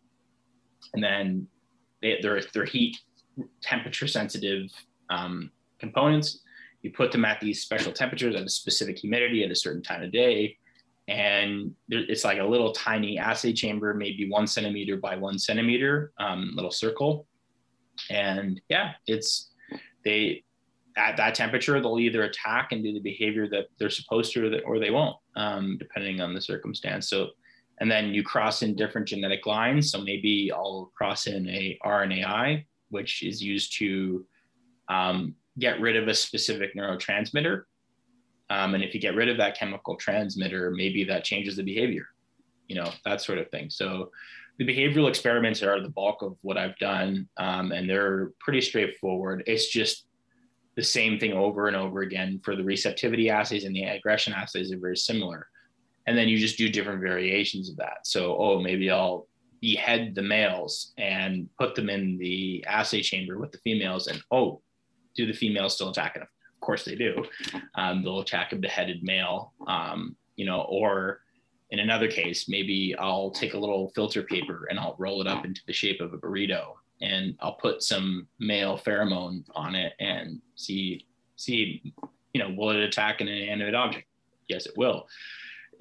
and 0.94 1.02
then 1.02 1.46
they, 2.02 2.18
they're, 2.22 2.42
they're 2.54 2.64
heat, 2.64 2.98
temperature 3.62 4.06
sensitive 4.06 4.70
um, 5.10 5.50
components. 5.78 6.40
You 6.82 6.90
put 6.92 7.12
them 7.12 7.24
at 7.24 7.40
these 7.40 7.60
special 7.60 7.92
temperatures 7.92 8.34
at 8.34 8.42
a 8.42 8.48
specific 8.48 8.98
humidity 8.98 9.44
at 9.44 9.50
a 9.50 9.56
certain 9.56 9.82
time 9.82 10.02
of 10.02 10.12
day, 10.12 10.56
and 11.08 11.74
it's 11.88 12.24
like 12.24 12.38
a 12.38 12.44
little 12.44 12.72
tiny 12.72 13.18
assay 13.18 13.52
chamber, 13.52 13.92
maybe 13.92 14.30
one 14.30 14.46
centimeter 14.46 14.96
by 14.96 15.16
one 15.16 15.38
centimeter, 15.38 16.12
um, 16.18 16.52
little 16.54 16.70
circle. 16.70 17.26
And 18.08 18.60
yeah, 18.68 18.92
it's 19.06 19.50
they 20.04 20.44
at 20.96 21.16
that 21.16 21.34
temperature 21.34 21.80
they'll 21.80 21.98
either 21.98 22.24
attack 22.24 22.72
and 22.72 22.82
do 22.82 22.92
the 22.92 23.00
behavior 23.00 23.48
that 23.48 23.66
they're 23.78 23.90
supposed 23.90 24.32
to, 24.32 24.46
or, 24.46 24.50
that, 24.50 24.62
or 24.62 24.78
they 24.78 24.90
won't, 24.90 25.16
um, 25.36 25.76
depending 25.78 26.20
on 26.20 26.34
the 26.34 26.40
circumstance. 26.40 27.08
So, 27.08 27.28
and 27.80 27.90
then 27.90 28.12
you 28.12 28.22
cross 28.22 28.62
in 28.62 28.74
different 28.74 29.08
genetic 29.08 29.46
lines. 29.46 29.90
So 29.90 30.00
maybe 30.00 30.50
I'll 30.52 30.90
cross 30.96 31.26
in 31.26 31.48
a 31.48 31.78
RNAi, 31.84 32.64
which 32.88 33.22
is 33.22 33.42
used 33.42 33.76
to 33.78 34.26
um, 34.88 35.34
get 35.58 35.80
rid 35.80 35.96
of 35.96 36.08
a 36.08 36.14
specific 36.14 36.74
neurotransmitter 36.74 37.62
um, 38.50 38.74
and 38.74 38.82
if 38.82 38.92
you 38.92 39.00
get 39.00 39.14
rid 39.14 39.28
of 39.28 39.36
that 39.38 39.56
chemical 39.56 39.94
transmitter, 39.94 40.72
maybe 40.72 41.04
that 41.04 41.24
changes 41.24 41.56
the 41.56 41.62
behavior, 41.62 42.06
you 42.66 42.74
know, 42.74 42.90
that 43.04 43.22
sort 43.22 43.38
of 43.38 43.48
thing. 43.50 43.70
So 43.70 44.10
the 44.60 44.66
behavioral 44.66 45.08
experiments 45.08 45.62
are 45.62 45.80
the 45.80 45.88
bulk 45.88 46.20
of 46.20 46.36
what 46.42 46.58
I've 46.58 46.76
done, 46.76 47.26
um, 47.38 47.72
and 47.72 47.88
they're 47.88 48.32
pretty 48.40 48.60
straightforward. 48.60 49.42
It's 49.46 49.68
just 49.68 50.04
the 50.76 50.82
same 50.82 51.18
thing 51.18 51.32
over 51.32 51.66
and 51.66 51.74
over 51.74 52.02
again 52.02 52.42
for 52.44 52.54
the 52.54 52.62
receptivity 52.62 53.30
assays 53.30 53.64
and 53.64 53.74
the 53.74 53.84
aggression 53.84 54.34
assays 54.34 54.70
are 54.70 54.78
very 54.78 54.98
similar. 54.98 55.48
And 56.06 56.16
then 56.16 56.28
you 56.28 56.36
just 56.36 56.58
do 56.58 56.68
different 56.68 57.00
variations 57.00 57.70
of 57.70 57.76
that. 57.78 58.00
So, 58.06 58.36
oh, 58.38 58.60
maybe 58.60 58.90
I'll 58.90 59.28
behead 59.62 60.14
the 60.14 60.22
males 60.22 60.92
and 60.98 61.48
put 61.58 61.74
them 61.74 61.88
in 61.88 62.18
the 62.18 62.62
assay 62.68 63.00
chamber 63.00 63.38
with 63.38 63.52
the 63.52 63.58
females, 63.64 64.08
and 64.08 64.22
oh, 64.30 64.60
do 65.16 65.26
the 65.26 65.32
females 65.32 65.74
still 65.74 65.88
attack 65.88 66.16
enough? 66.16 66.28
of 66.28 66.60
course 66.60 66.84
they 66.84 66.94
do. 66.94 67.24
Um, 67.76 68.02
they'll 68.02 68.20
attack 68.20 68.52
a 68.52 68.56
beheaded 68.56 69.02
male, 69.02 69.54
um, 69.66 70.14
you 70.36 70.44
know, 70.44 70.66
or 70.68 71.22
in 71.70 71.78
another 71.78 72.08
case, 72.08 72.48
maybe 72.48 72.94
I'll 72.98 73.30
take 73.30 73.54
a 73.54 73.58
little 73.58 73.92
filter 73.94 74.22
paper 74.22 74.66
and 74.70 74.78
I'll 74.78 74.96
roll 74.98 75.20
it 75.20 75.26
up 75.26 75.44
into 75.44 75.60
the 75.66 75.72
shape 75.72 76.00
of 76.00 76.12
a 76.12 76.18
burrito 76.18 76.74
and 77.00 77.36
I'll 77.40 77.54
put 77.54 77.82
some 77.82 78.26
male 78.38 78.78
pheromone 78.78 79.44
on 79.54 79.74
it 79.74 79.94
and 80.00 80.40
see, 80.56 81.06
see, 81.36 81.82
you 82.34 82.42
know, 82.42 82.54
will 82.56 82.70
it 82.70 82.80
attack 82.80 83.20
an 83.20 83.28
inanimate 83.28 83.74
object? 83.74 84.06
Yes, 84.48 84.66
it 84.66 84.76
will. 84.76 85.06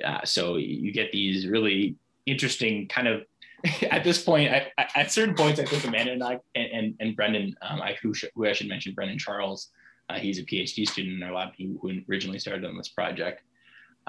Uh, 0.03 0.23
so 0.23 0.57
you 0.57 0.91
get 0.91 1.11
these 1.11 1.47
really 1.47 1.95
interesting 2.25 2.87
kind 2.87 3.07
of 3.07 3.23
at 3.91 4.03
this 4.03 4.23
point, 4.23 4.51
I, 4.51 4.71
at 4.95 5.11
certain 5.11 5.35
points, 5.35 5.59
I 5.59 5.65
think 5.65 5.85
Amanda 5.85 6.13
and 6.13 6.23
I 6.23 6.39
and, 6.55 6.71
and, 6.71 6.95
and 6.99 7.15
Brendan, 7.15 7.55
um, 7.61 7.81
I, 7.81 7.97
who, 8.01 8.13
who 8.35 8.45
I 8.45 8.53
should 8.53 8.69
mention, 8.69 8.93
Brendan 8.93 9.17
Charles, 9.17 9.69
uh, 10.09 10.15
he's 10.15 10.39
a 10.39 10.43
PhD 10.43 10.87
student 10.87 11.15
in 11.15 11.23
our 11.23 11.33
lab 11.33 11.49
he, 11.55 11.75
who 11.81 11.99
originally 12.09 12.39
started 12.39 12.65
on 12.65 12.77
this 12.77 12.87
project. 12.87 13.43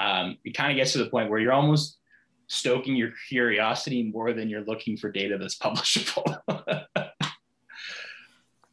Um, 0.00 0.38
it 0.45 0.57
kind 0.57 0.71
of 0.73 0.76
gets 0.76 0.92
to 0.92 0.99
the 0.99 1.11
point 1.11 1.28
where 1.30 1.38
you're 1.38 1.52
almost 1.52 1.99
stoking 2.47 2.97
your 2.97 3.12
curiosity 3.28 4.02
more 4.02 4.33
than 4.33 4.49
you're 4.49 4.64
looking 4.64 4.97
for 4.97 5.11
data 5.11 5.37
that's 5.38 5.59
publishable. 5.66 6.40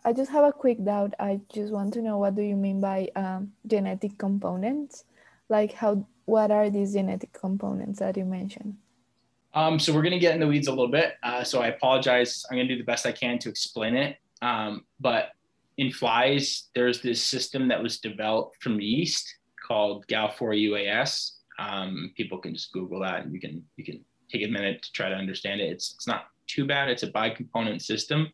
I 0.06 0.14
just 0.14 0.32
have 0.32 0.46
a 0.46 0.54
quick 0.54 0.84
doubt. 0.86 1.14
I 1.20 1.42
just 1.54 1.74
want 1.74 1.94
to 1.96 2.02
know 2.02 2.18
what 2.18 2.36
do 2.36 2.42
you 2.42 2.56
mean 2.56 2.80
by 2.80 3.10
um, 3.16 3.52
genetic 3.66 4.18
components? 4.18 5.04
Like 5.50 5.74
how, 5.74 6.08
what 6.26 6.50
are 6.50 6.70
these 6.70 6.94
genetic 6.94 7.34
components 7.34 8.00
that 8.00 8.16
you 8.16 8.24
mentioned? 8.24 8.78
Um, 9.54 9.80
so 9.80 9.94
we're 9.94 10.04
going 10.04 10.14
to 10.14 10.20
get 10.20 10.34
in 10.34 10.40
the 10.40 10.48
weeds 10.48 10.68
a 10.68 10.72
little 10.72 10.88
bit. 10.88 11.16
Uh, 11.24 11.44
so 11.44 11.62
I 11.62 11.68
apologize. 11.68 12.46
I'm 12.50 12.58
going 12.58 12.68
to 12.68 12.74
do 12.74 12.80
the 12.80 12.86
best 12.86 13.06
I 13.06 13.12
can 13.12 13.38
to 13.40 13.50
explain 13.50 13.96
it. 13.96 14.18
Um, 14.42 14.86
but 15.00 15.32
in 15.78 15.92
flies, 15.92 16.70
there's 16.74 17.02
this 17.02 17.22
system 17.22 17.68
that 17.68 17.84
was 17.84 18.00
developed 18.00 18.62
from 18.64 18.80
yeast 18.80 19.38
called 19.68 20.08
Gal4UAS. 20.08 21.32
Um, 21.60 22.12
people 22.16 22.38
can 22.38 22.54
just 22.54 22.72
Google 22.72 23.02
that, 23.02 23.24
and 23.24 23.34
you 23.34 23.40
can 23.40 23.64
you 23.76 23.84
can 23.84 24.04
take 24.32 24.44
a 24.44 24.48
minute 24.48 24.84
to 24.84 24.92
try 24.92 25.10
to 25.10 25.16
understand 25.16 25.62
it. 25.62 25.72
It's 25.72 25.94
it's 25.96 26.08
not 26.08 26.28
too 26.48 26.66
bad. 26.66 26.90
It's 26.90 27.04
a 27.04 27.12
bi-component 27.12 27.82
system. 27.82 28.28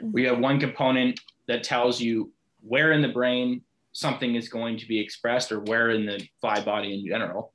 Mm-hmm. 0.00 0.12
We 0.12 0.24
have 0.24 0.38
one 0.38 0.60
component 0.60 1.20
that 1.46 1.62
tells 1.62 2.00
you 2.00 2.32
where 2.60 2.92
in 2.92 3.02
the 3.02 3.08
brain 3.08 3.62
something 3.92 4.36
is 4.36 4.48
going 4.48 4.78
to 4.78 4.86
be 4.86 5.00
expressed, 5.00 5.50
or 5.50 5.60
where 5.60 5.90
in 5.90 6.06
the 6.06 6.26
fly 6.40 6.60
body 6.60 6.94
in 6.94 7.06
general, 7.06 7.52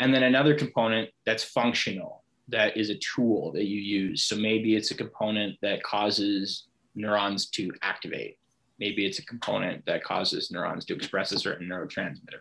and 0.00 0.12
then 0.12 0.22
another 0.22 0.54
component 0.54 1.10
that's 1.26 1.44
functional. 1.44 2.24
That 2.50 2.78
is 2.78 2.88
a 2.88 2.98
tool 3.14 3.52
that 3.52 3.66
you 3.66 3.78
use. 3.78 4.24
So 4.24 4.34
maybe 4.34 4.74
it's 4.74 4.90
a 4.90 4.94
component 4.94 5.58
that 5.60 5.82
causes 5.82 6.68
neurons 6.94 7.50
to 7.50 7.70
activate 7.82 8.38
Maybe 8.78 9.06
it's 9.06 9.18
a 9.18 9.24
component 9.24 9.84
that 9.86 10.04
causes 10.04 10.50
neurons 10.50 10.84
to 10.86 10.94
express 10.94 11.32
a 11.32 11.38
certain 11.38 11.68
neurotransmitter. 11.68 12.40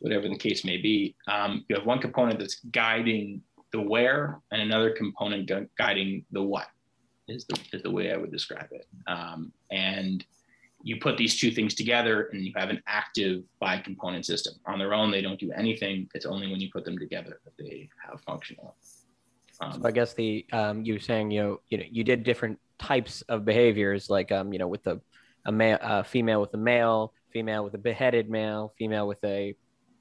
Whatever 0.00 0.28
the 0.28 0.36
case 0.36 0.64
may 0.64 0.76
be, 0.76 1.16
um, 1.26 1.64
you 1.68 1.76
have 1.76 1.86
one 1.86 2.00
component 2.00 2.38
that's 2.38 2.60
guiding 2.70 3.42
the 3.72 3.80
where 3.80 4.40
and 4.52 4.62
another 4.62 4.90
component 4.90 5.48
gu- 5.48 5.68
guiding 5.76 6.24
the 6.30 6.42
what 6.42 6.68
is 7.26 7.44
the, 7.46 7.58
is 7.72 7.82
the 7.82 7.90
way 7.90 8.12
I 8.12 8.16
would 8.16 8.30
describe 8.30 8.68
it. 8.72 8.86
Um, 9.06 9.52
and 9.70 10.24
you 10.82 10.98
put 11.00 11.16
these 11.16 11.38
two 11.38 11.50
things 11.50 11.74
together 11.74 12.28
and 12.32 12.44
you 12.44 12.52
have 12.56 12.70
an 12.70 12.82
active 12.86 13.42
bi-component 13.60 14.24
system. 14.24 14.54
On 14.66 14.78
their 14.78 14.94
own, 14.94 15.10
they 15.10 15.20
don't 15.20 15.40
do 15.40 15.50
anything. 15.52 16.08
It's 16.14 16.26
only 16.26 16.50
when 16.50 16.60
you 16.60 16.70
put 16.72 16.84
them 16.84 16.98
together 16.98 17.40
that 17.44 17.52
they 17.58 17.88
have 18.08 18.20
functional. 18.20 18.76
Um, 19.60 19.82
so 19.82 19.88
I 19.88 19.90
guess 19.90 20.14
the 20.14 20.46
um, 20.52 20.84
you 20.84 20.94
were 20.94 21.00
saying 21.00 21.32
you 21.32 21.42
know 21.42 21.60
you 21.68 21.78
know 21.78 21.84
you 21.90 22.04
did 22.04 22.22
different 22.22 22.60
types 22.78 23.22
of 23.22 23.44
behaviors 23.44 24.08
like 24.08 24.30
um 24.30 24.52
you 24.52 24.58
know 24.60 24.68
with 24.68 24.84
the 24.84 25.00
a 25.44 25.52
male, 25.52 25.78
a 25.80 26.04
female 26.04 26.40
with 26.40 26.54
a 26.54 26.58
male, 26.58 27.12
female 27.30 27.64
with 27.64 27.74
a 27.74 27.78
beheaded 27.78 28.28
male, 28.30 28.72
female 28.78 29.06
with 29.06 29.22
a, 29.24 29.54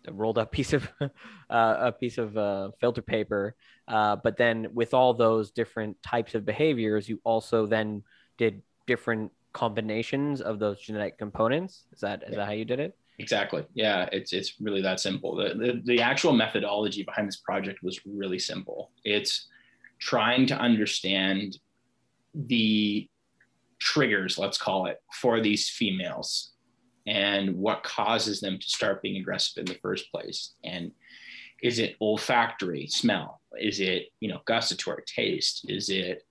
a 0.07 0.13
rolled 0.13 0.37
up 0.37 0.51
piece 0.57 0.73
of 0.73 0.87
uh, 1.01 1.07
a 1.49 1.91
piece 1.91 2.17
of 2.17 2.37
uh, 2.37 2.71
filter 2.79 3.01
paper. 3.01 3.55
Uh, 3.87 4.15
but 4.15 4.37
then 4.37 4.67
with 4.73 4.93
all 4.93 5.13
those 5.13 5.51
different 5.51 6.01
types 6.03 6.35
of 6.35 6.45
behaviors, 6.45 7.07
you 7.07 7.19
also 7.23 7.65
then 7.65 8.03
did 8.37 8.61
different 8.85 9.31
combinations 9.53 10.41
of 10.41 10.59
those 10.59 10.79
genetic 10.79 11.17
components. 11.17 11.85
Is 11.93 12.01
that 12.01 12.23
is 12.27 12.35
that 12.35 12.45
how 12.45 12.53
you 12.53 12.65
did 12.65 12.79
it? 12.79 12.97
Exactly. 13.19 13.65
Yeah, 13.73 14.07
it's 14.11 14.31
it's 14.33 14.61
really 14.61 14.81
that 14.81 14.99
simple. 14.99 15.35
The, 15.35 15.55
the 15.55 15.81
the 15.83 16.01
actual 16.01 16.33
methodology 16.33 17.03
behind 17.03 17.27
this 17.27 17.37
project 17.37 17.81
was 17.81 17.99
really 18.05 18.37
simple. 18.37 18.91
It's 19.03 19.47
trying 19.99 20.45
to 20.47 20.55
understand 20.55 21.57
the 22.35 23.09
triggers, 23.79 24.37
let's 24.37 24.57
call 24.57 24.87
it, 24.87 24.97
for 25.21 25.39
these 25.41 25.69
females 25.69 26.53
and 27.07 27.55
what 27.55 27.83
causes 27.83 28.41
them 28.41 28.59
to 28.59 28.69
start 28.69 29.01
being 29.01 29.19
aggressive 29.21 29.61
in 29.61 29.65
the 29.65 29.79
first 29.81 30.11
place. 30.11 30.55
And 30.63 30.91
is 31.63 31.79
it 31.79 31.95
olfactory 32.01 32.87
smell? 32.87 33.41
Is 33.59 33.79
it, 33.79 34.09
you 34.19 34.29
know, 34.29 34.41
gustatory 34.45 35.03
taste? 35.07 35.65
Is 35.69 35.89
it 35.89 36.23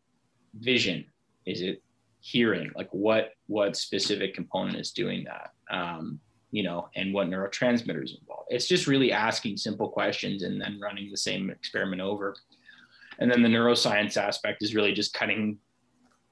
vision? 0.55 1.07
Is 1.47 1.63
it 1.63 1.83
hearing? 2.21 2.71
Like 2.77 2.89
what 2.91 3.31
what 3.47 3.77
specific 3.77 4.35
component 4.35 4.79
is 4.79 4.93
doing 4.93 5.25
that? 5.25 5.51
Um, 5.71 6.21
you 6.53 6.63
know, 6.63 6.89
and 6.95 7.13
what 7.13 7.29
neurotransmitters 7.29 8.19
involved. 8.19 8.49
It's 8.49 8.69
just 8.69 8.87
really 8.87 9.13
asking 9.13 9.57
simple 9.57 9.89
questions 9.89 10.43
and 10.43 10.61
then 10.61 10.79
running 10.81 11.11
the 11.11 11.17
same 11.17 11.51
experiment 11.51 12.03
over. 12.03 12.37
And 13.19 13.31
then 13.31 13.43
the 13.43 13.49
neuroscience 13.49 14.17
aspect 14.17 14.63
is 14.63 14.75
really 14.75 14.93
just 14.93 15.15
cutting 15.15 15.59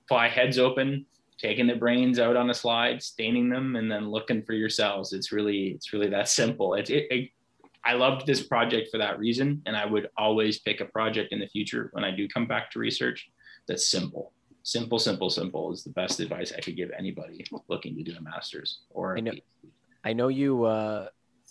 fly 0.09 0.29
heads 0.29 0.59
open, 0.59 1.07
taking 1.39 1.67
the 1.67 1.75
brains 1.75 2.19
out 2.19 2.37
on 2.37 2.51
a 2.51 2.55
slide, 2.55 3.03
staining 3.03 3.49
them, 3.49 3.77
and 3.77 3.91
then 3.91 4.09
looking 4.09 4.43
for 4.43 4.53
your 4.53 4.71
cells. 4.71 5.13
It's 5.13 5.33
really, 5.33 5.69
it's 5.69 5.93
really 5.93 6.09
that 6.11 6.29
simple. 6.29 6.75
It's, 6.75 6.91
it, 6.91 7.07
it, 7.11 7.31
I 7.85 7.95
loved 7.95 8.27
this 8.27 8.43
project 8.43 8.89
for 8.91 8.99
that 8.99 9.19
reason, 9.19 9.63
and 9.67 9.77
I 9.77 9.85
would 9.85 10.09
always 10.17 10.61
pick 10.61 10.81
a 10.81 10.87
project 10.87 11.33
in 11.33 11.39
the 11.39 11.49
future 11.49 11.91
when 11.93 12.05
I 12.05 12.11
do 12.11 12.29
come 12.29 12.47
back 12.47 12.71
to 12.73 12.79
research 12.79 13.29
that's 13.69 13.87
simple. 13.87 14.33
Simple, 14.63 14.99
simple, 14.99 15.29
simple 15.29 15.73
is 15.73 15.85
the 15.85 15.91
best 15.91 16.21
advice 16.21 16.53
I 16.57 16.61
could 16.61 16.77
give 16.77 16.91
anybody 16.97 17.45
looking 17.69 17.97
to 17.97 18.03
do 18.03 18.17
a 18.17 18.23
master's 18.23 18.81
or. 18.91 19.17
I 19.17 19.21
know, 19.21 19.33
I 20.05 20.13
know 20.15 20.29
you. 20.29 20.65
Uh, 20.65 21.09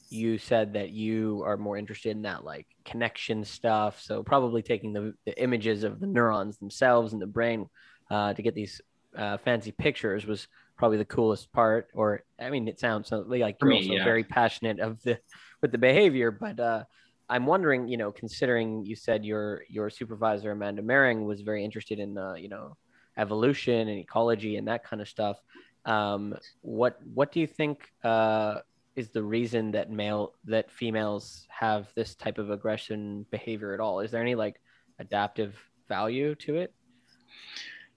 you 0.09 0.37
said 0.37 0.73
that 0.73 0.91
you 0.91 1.41
are 1.45 1.57
more 1.57 1.77
interested 1.77 2.11
in 2.11 2.21
that 2.23 2.43
like 2.43 2.67
connection 2.85 3.43
stuff. 3.43 4.01
So 4.01 4.23
probably 4.23 4.61
taking 4.61 4.93
the, 4.93 5.13
the 5.25 5.41
images 5.41 5.83
of 5.83 5.99
the 5.99 6.07
neurons 6.07 6.57
themselves 6.57 7.13
in 7.13 7.19
the 7.19 7.27
brain 7.27 7.67
uh, 8.13 8.33
to 8.33 8.41
get 8.41 8.53
these 8.53 8.79
uh, 9.17 9.37
fancy 9.37 9.71
pictures 9.71 10.25
was 10.25 10.47
probably 10.77 10.97
the 10.97 11.05
coolest 11.05 11.51
part. 11.51 11.87
Or 11.93 12.23
I 12.39 12.49
mean, 12.49 12.67
it 12.67 12.79
sounds 12.79 13.11
like 13.11 13.57
you're 13.59 13.69
me, 13.69 13.77
also 13.77 13.93
yeah. 13.93 14.03
very 14.03 14.23
passionate 14.23 14.79
of 14.79 15.01
the 15.01 15.19
with 15.61 15.71
the 15.71 15.77
behavior, 15.77 16.29
but 16.29 16.59
uh, 16.59 16.83
I'm 17.29 17.45
wondering, 17.45 17.87
you 17.87 17.97
know, 17.97 18.11
considering 18.11 18.85
you 18.85 18.95
said 18.95 19.25
your 19.25 19.63
your 19.67 19.89
supervisor 19.89 20.51
Amanda 20.51 20.83
Moehring 20.83 21.25
was 21.25 21.41
very 21.41 21.63
interested 21.63 21.99
in 21.99 22.17
uh, 22.17 22.35
you 22.35 22.49
know 22.49 22.77
evolution 23.17 23.87
and 23.87 23.99
ecology 23.99 24.57
and 24.57 24.67
that 24.67 24.83
kind 24.83 25.01
of 25.01 25.09
stuff. 25.09 25.37
Um, 25.85 26.35
what 26.61 26.99
what 27.13 27.31
do 27.31 27.39
you 27.39 27.47
think 27.47 27.91
uh, 28.03 28.59
is 28.95 29.09
the 29.09 29.23
reason 29.23 29.71
that 29.71 29.89
male 29.89 30.33
that 30.45 30.69
females 30.69 31.47
have 31.49 31.87
this 31.95 32.13
type 32.13 32.37
of 32.37 32.51
aggression 32.51 33.25
behavior 33.31 33.73
at 33.73 33.79
all? 33.79 34.01
Is 34.01 34.11
there 34.11 34.21
any 34.21 34.35
like 34.35 34.61
adaptive 34.99 35.55
value 35.87 36.35
to 36.35 36.57
it? 36.57 36.73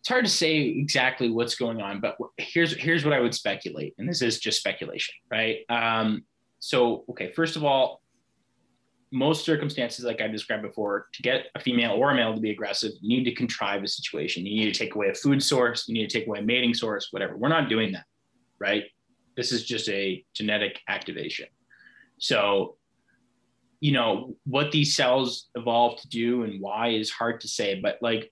It's 0.06 0.12
hard 0.12 0.24
to 0.24 0.30
say 0.30 0.58
exactly 0.58 1.30
what's 1.30 1.56
going 1.56 1.80
on, 1.80 1.98
but 1.98 2.16
here's 2.36 2.76
here's 2.76 3.04
what 3.04 3.12
I 3.12 3.18
would 3.18 3.34
speculate, 3.34 3.92
and 3.98 4.08
this 4.08 4.22
is 4.22 4.38
just 4.38 4.60
speculation, 4.60 5.12
right? 5.32 5.68
Um, 5.68 6.22
so, 6.60 7.04
okay, 7.10 7.32
first 7.32 7.56
of 7.56 7.64
all, 7.64 8.02
most 9.10 9.44
circumstances, 9.44 10.04
like 10.04 10.20
I 10.20 10.28
described 10.28 10.62
before, 10.62 11.08
to 11.12 11.22
get 11.22 11.46
a 11.56 11.60
female 11.60 11.90
or 11.90 12.12
a 12.12 12.14
male 12.14 12.32
to 12.32 12.40
be 12.40 12.52
aggressive, 12.52 12.92
you 13.00 13.18
need 13.18 13.24
to 13.24 13.34
contrive 13.34 13.82
a 13.82 13.88
situation. 13.88 14.46
You 14.46 14.64
need 14.64 14.72
to 14.72 14.78
take 14.78 14.94
away 14.94 15.08
a 15.08 15.14
food 15.14 15.42
source, 15.42 15.88
you 15.88 15.94
need 15.94 16.08
to 16.08 16.18
take 16.20 16.28
away 16.28 16.38
a 16.38 16.42
mating 16.42 16.74
source, 16.74 17.08
whatever. 17.10 17.36
We're 17.36 17.48
not 17.48 17.68
doing 17.68 17.90
that, 17.90 18.04
right? 18.60 18.84
This 19.36 19.50
is 19.50 19.64
just 19.64 19.88
a 19.88 20.24
genetic 20.34 20.82
activation. 20.88 21.48
So, 22.18 22.76
you 23.80 23.90
know, 23.90 24.36
what 24.44 24.70
these 24.70 24.94
cells 24.94 25.48
evolve 25.56 26.00
to 26.02 26.08
do 26.08 26.44
and 26.44 26.60
why 26.60 26.90
is 26.90 27.10
hard 27.10 27.40
to 27.40 27.48
say, 27.48 27.80
but 27.80 27.98
like 28.00 28.30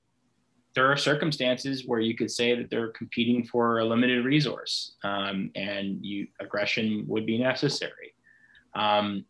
there 0.75 0.91
are 0.91 0.97
circumstances 0.97 1.85
where 1.87 2.01
you 2.01 2.17
could 2.17 2.31
say 2.31 2.55
that 2.55 2.69
they're 2.69 2.93
competing 2.93 3.45
for 3.45 3.79
a 3.79 3.85
limited 3.85 4.25
resource 4.25 4.97
um, 5.05 5.51
and 5.55 6.05
you 6.05 6.27
aggression 6.41 7.05
would 7.07 7.27
be 7.27 7.39
necessary. 7.39 8.15
Um, 8.75 9.25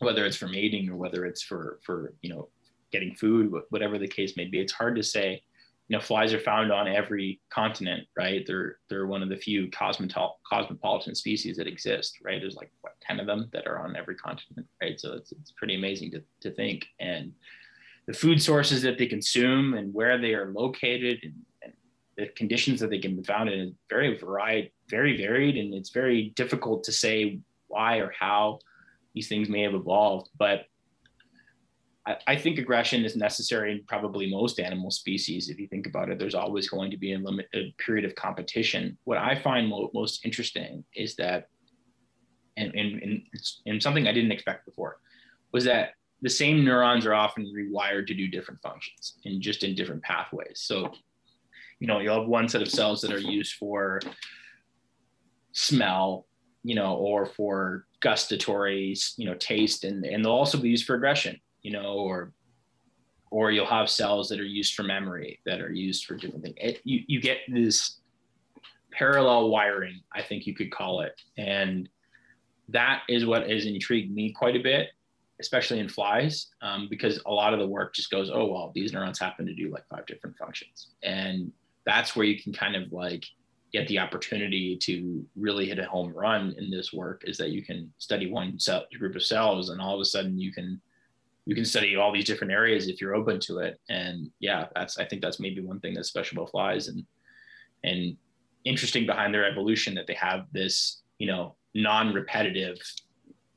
whether 0.00 0.24
it's 0.26 0.36
for 0.36 0.48
mating 0.48 0.88
or 0.90 0.96
whether 0.96 1.24
it's 1.24 1.42
for 1.42 1.78
for 1.84 2.14
you 2.22 2.30
know 2.30 2.48
getting 2.90 3.14
food 3.14 3.52
whatever 3.70 3.98
the 3.98 4.08
case 4.08 4.36
may 4.36 4.44
be 4.44 4.60
it's 4.60 4.72
hard 4.72 4.96
to 4.96 5.02
say 5.02 5.40
you 5.88 5.96
know 5.96 6.02
flies 6.02 6.34
are 6.34 6.40
found 6.40 6.72
on 6.72 6.88
every 6.88 7.40
continent 7.50 8.06
right? 8.16 8.44
They're 8.46 8.78
they're 8.88 9.06
one 9.06 9.22
of 9.22 9.28
the 9.28 9.36
few 9.36 9.68
cosmopol- 9.68 10.40
cosmopolitan 10.48 11.14
species 11.14 11.56
that 11.56 11.66
exist 11.66 12.18
right? 12.24 12.40
There's 12.40 12.56
like 12.56 12.72
what 12.80 12.94
10 13.02 13.20
of 13.20 13.26
them 13.26 13.48
that 13.52 13.66
are 13.66 13.78
on 13.78 13.96
every 13.96 14.16
continent 14.16 14.66
right? 14.80 14.98
So 14.98 15.14
it's, 15.14 15.32
it's 15.32 15.52
pretty 15.52 15.76
amazing 15.76 16.10
to, 16.12 16.22
to 16.40 16.50
think. 16.50 16.86
And 16.98 17.32
the 18.06 18.12
food 18.12 18.42
sources 18.42 18.82
that 18.82 18.98
they 18.98 19.06
consume 19.06 19.74
and 19.74 19.94
where 19.94 20.18
they 20.18 20.34
are 20.34 20.52
located 20.52 21.20
and, 21.22 21.34
and 21.62 21.72
the 22.16 22.26
conditions 22.28 22.80
that 22.80 22.90
they 22.90 22.98
can 22.98 23.16
be 23.16 23.22
found 23.22 23.48
in 23.48 23.60
is 23.60 23.72
very 23.88 24.18
varied 24.18 24.70
very 24.88 25.16
varied 25.16 25.56
and 25.56 25.72
it's 25.72 25.90
very 25.90 26.32
difficult 26.36 26.84
to 26.84 26.92
say 26.92 27.38
why 27.68 27.96
or 27.96 28.12
how 28.18 28.58
these 29.14 29.28
things 29.28 29.48
may 29.48 29.62
have 29.62 29.74
evolved. 29.74 30.28
But 30.38 30.66
I, 32.06 32.16
I, 32.26 32.36
think 32.36 32.58
aggression 32.58 33.04
is 33.04 33.16
necessary 33.16 33.72
in 33.72 33.84
probably 33.86 34.30
most 34.30 34.60
animal 34.60 34.90
species. 34.90 35.48
If 35.48 35.58
you 35.58 35.66
think 35.68 35.86
about 35.86 36.08
it, 36.10 36.18
there's 36.18 36.34
always 36.34 36.68
going 36.68 36.90
to 36.90 36.96
be 36.96 37.14
a, 37.14 37.18
limit, 37.18 37.48
a 37.54 37.74
period 37.78 38.04
of 38.04 38.14
competition. 38.14 38.98
What 39.04 39.18
I 39.18 39.34
find 39.34 39.68
mo- 39.68 39.90
most 39.94 40.24
interesting 40.24 40.84
is 40.94 41.16
that, 41.16 41.48
and, 42.56 42.74
and, 42.74 43.02
and, 43.02 43.22
and 43.66 43.82
something 43.82 44.06
I 44.06 44.12
didn't 44.12 44.32
expect 44.32 44.66
before, 44.66 44.98
was 45.52 45.64
that 45.64 45.92
the 46.22 46.30
same 46.30 46.64
neurons 46.64 47.04
are 47.04 47.14
often 47.14 47.52
rewired 47.54 48.06
to 48.06 48.14
do 48.14 48.28
different 48.28 48.62
functions 48.62 49.18
and 49.24 49.42
just 49.42 49.64
in 49.64 49.74
different 49.74 50.02
pathways. 50.02 50.60
So, 50.60 50.92
you 51.80 51.88
know, 51.88 51.98
you'll 51.98 52.20
have 52.20 52.28
one 52.28 52.48
set 52.48 52.62
of 52.62 52.70
cells 52.70 53.00
that 53.00 53.12
are 53.12 53.18
used 53.18 53.54
for 53.54 54.00
smell, 55.50 56.26
you 56.62 56.76
know, 56.76 56.94
or 56.94 57.26
for 57.26 57.86
gustatory, 58.00 58.96
you 59.16 59.26
know, 59.26 59.34
taste, 59.34 59.84
and 59.84 60.04
and 60.04 60.24
they'll 60.24 60.32
also 60.32 60.58
be 60.58 60.70
used 60.70 60.86
for 60.86 60.94
aggression, 60.94 61.40
you 61.62 61.72
know, 61.72 61.94
or 61.94 62.32
or 63.30 63.50
you'll 63.50 63.66
have 63.66 63.90
cells 63.90 64.28
that 64.28 64.38
are 64.38 64.44
used 64.44 64.74
for 64.74 64.84
memory 64.84 65.40
that 65.44 65.60
are 65.60 65.72
used 65.72 66.04
for 66.04 66.14
different 66.14 66.44
things. 66.44 66.56
It, 66.58 66.80
you 66.84 67.02
you 67.08 67.20
get 67.20 67.38
this 67.48 67.98
parallel 68.92 69.48
wiring, 69.48 70.00
I 70.12 70.22
think 70.22 70.46
you 70.46 70.54
could 70.54 70.70
call 70.70 71.00
it, 71.00 71.20
and 71.36 71.88
that 72.68 73.02
is 73.08 73.26
what 73.26 73.50
has 73.50 73.66
intrigued 73.66 74.14
me 74.14 74.32
quite 74.32 74.54
a 74.54 74.62
bit, 74.62 74.90
especially 75.42 75.80
in 75.80 75.88
flies, 75.88 76.48
um, 76.62 76.86
because 76.88 77.20
a 77.26 77.30
lot 77.30 77.52
of 77.52 77.58
the 77.58 77.66
work 77.66 77.94
just 77.94 78.10
goes, 78.10 78.30
oh 78.32 78.46
well, 78.46 78.72
these 78.74 78.92
neurons 78.92 79.18
happen 79.18 79.44
to 79.44 79.54
do 79.54 79.70
like 79.70 79.84
five 79.88 80.06
different 80.06 80.36
functions, 80.38 80.92
and 81.02 81.52
that's 81.84 82.16
where 82.16 82.24
you 82.24 82.40
can 82.40 82.52
kind 82.52 82.76
of 82.76 82.90
like 82.92 83.24
get 83.72 83.88
the 83.88 83.98
opportunity 83.98 84.76
to 84.76 85.26
really 85.34 85.66
hit 85.66 85.78
a 85.78 85.84
home 85.84 86.12
run 86.12 86.54
in 86.58 86.70
this 86.70 86.92
work 86.92 87.22
is 87.24 87.38
that 87.38 87.50
you 87.50 87.64
can 87.64 87.92
study 87.98 88.30
one 88.30 88.58
cell, 88.58 88.84
group 88.98 89.16
of 89.16 89.22
cells 89.22 89.70
and 89.70 89.80
all 89.80 89.94
of 89.94 90.00
a 90.00 90.04
sudden 90.04 90.38
you 90.38 90.52
can 90.52 90.80
you 91.46 91.54
can 91.56 91.64
study 91.64 91.96
all 91.96 92.12
these 92.12 92.26
different 92.26 92.52
areas 92.52 92.86
if 92.86 93.00
you're 93.00 93.16
open 93.16 93.40
to 93.40 93.58
it. 93.58 93.80
And 93.88 94.30
yeah 94.40 94.66
that's 94.74 94.98
i 94.98 95.04
think 95.04 95.22
that's 95.22 95.40
maybe 95.40 95.60
one 95.60 95.80
thing 95.80 95.94
that's 95.94 96.08
special 96.08 96.38
about 96.38 96.50
flies 96.50 96.88
and 96.88 97.02
and 97.82 98.16
interesting 98.64 99.06
behind 99.06 99.34
their 99.34 99.50
evolution 99.50 99.94
that 99.94 100.06
they 100.06 100.14
have 100.14 100.46
this 100.52 101.02
you 101.18 101.26
know 101.26 101.56
non-repetitive 101.74 102.76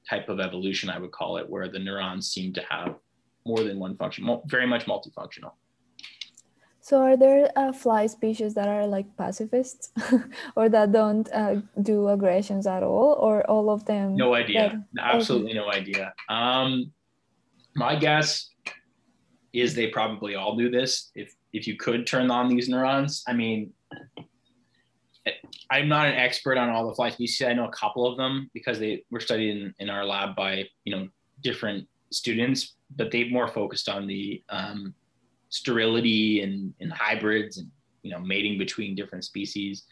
type 0.10 0.30
of 0.30 0.40
evolution 0.40 0.90
i 0.90 0.98
would 0.98 1.12
call 1.12 1.38
it 1.38 1.50
where 1.50 1.68
the 1.68 1.80
neurons 1.80 2.32
seem 2.32 2.54
to 2.54 2.62
have 2.70 2.96
more 3.46 3.64
than 3.64 3.80
one 3.80 3.96
function 3.98 4.28
very 4.48 4.68
much 4.68 4.86
multifunctional 4.86 5.52
so 6.86 7.02
are 7.02 7.18
there 7.18 7.50
uh, 7.56 7.74
fly 7.74 8.06
species 8.06 8.54
that 8.54 8.68
are 8.68 8.86
like 8.86 9.08
pacifists 9.18 9.90
or 10.56 10.70
that 10.70 10.92
don't 10.92 11.28
uh, 11.34 11.62
do 11.82 12.10
aggressions 12.10 12.68
at 12.68 12.84
all 12.84 13.18
or 13.20 13.42
all 13.50 13.72
of 13.72 13.86
them? 13.86 14.16
No 14.16 14.36
idea. 14.36 14.84
That, 14.94 15.16
Absolutely 15.16 15.58
okay. 15.58 15.60
no 15.62 15.72
idea. 15.72 16.14
Um, 16.30 16.94
my 17.76 17.96
guess 17.96 18.52
is 19.52 19.74
they 19.74 19.88
probably 19.88 20.36
all 20.36 20.56
do 20.56 20.70
this. 20.70 21.10
If, 21.16 21.34
if 21.54 21.66
you 21.66 21.76
could 21.76 22.06
turn 22.06 22.30
on 22.30 22.50
these 22.50 22.70
neurons, 22.70 23.24
I 23.28 23.34
mean, 23.34 23.74
I'm 25.72 25.88
not 25.88 26.08
an 26.08 26.14
expert 26.14 26.58
on 26.58 26.70
all 26.70 26.88
the 26.88 26.94
fly 26.94 27.10
species. 27.10 27.48
I 27.48 27.54
know 27.54 27.66
a 27.66 27.72
couple 27.72 28.06
of 28.06 28.18
them 28.18 28.50
because 28.54 28.80
they 28.80 29.04
were 29.10 29.20
studied 29.20 29.58
in, 29.58 29.74
in 29.80 29.90
our 29.90 30.06
lab 30.06 30.36
by, 30.36 30.66
you 30.84 30.96
know, 30.96 31.08
different 31.42 31.88
students, 32.12 32.76
but 32.96 33.12
they 33.12 33.30
more 33.30 33.48
focused 33.48 33.90
on 33.90 34.08
the 34.08 34.44
um, 34.50 34.94
sterility 35.50 36.42
and, 36.42 36.74
and 36.80 36.92
hybrids 36.92 37.58
and 37.58 37.70
you 38.04 38.12
know 38.12 38.20
mating 38.20 38.58
between 38.58 38.96
different 38.96 39.24
species. 39.24 39.84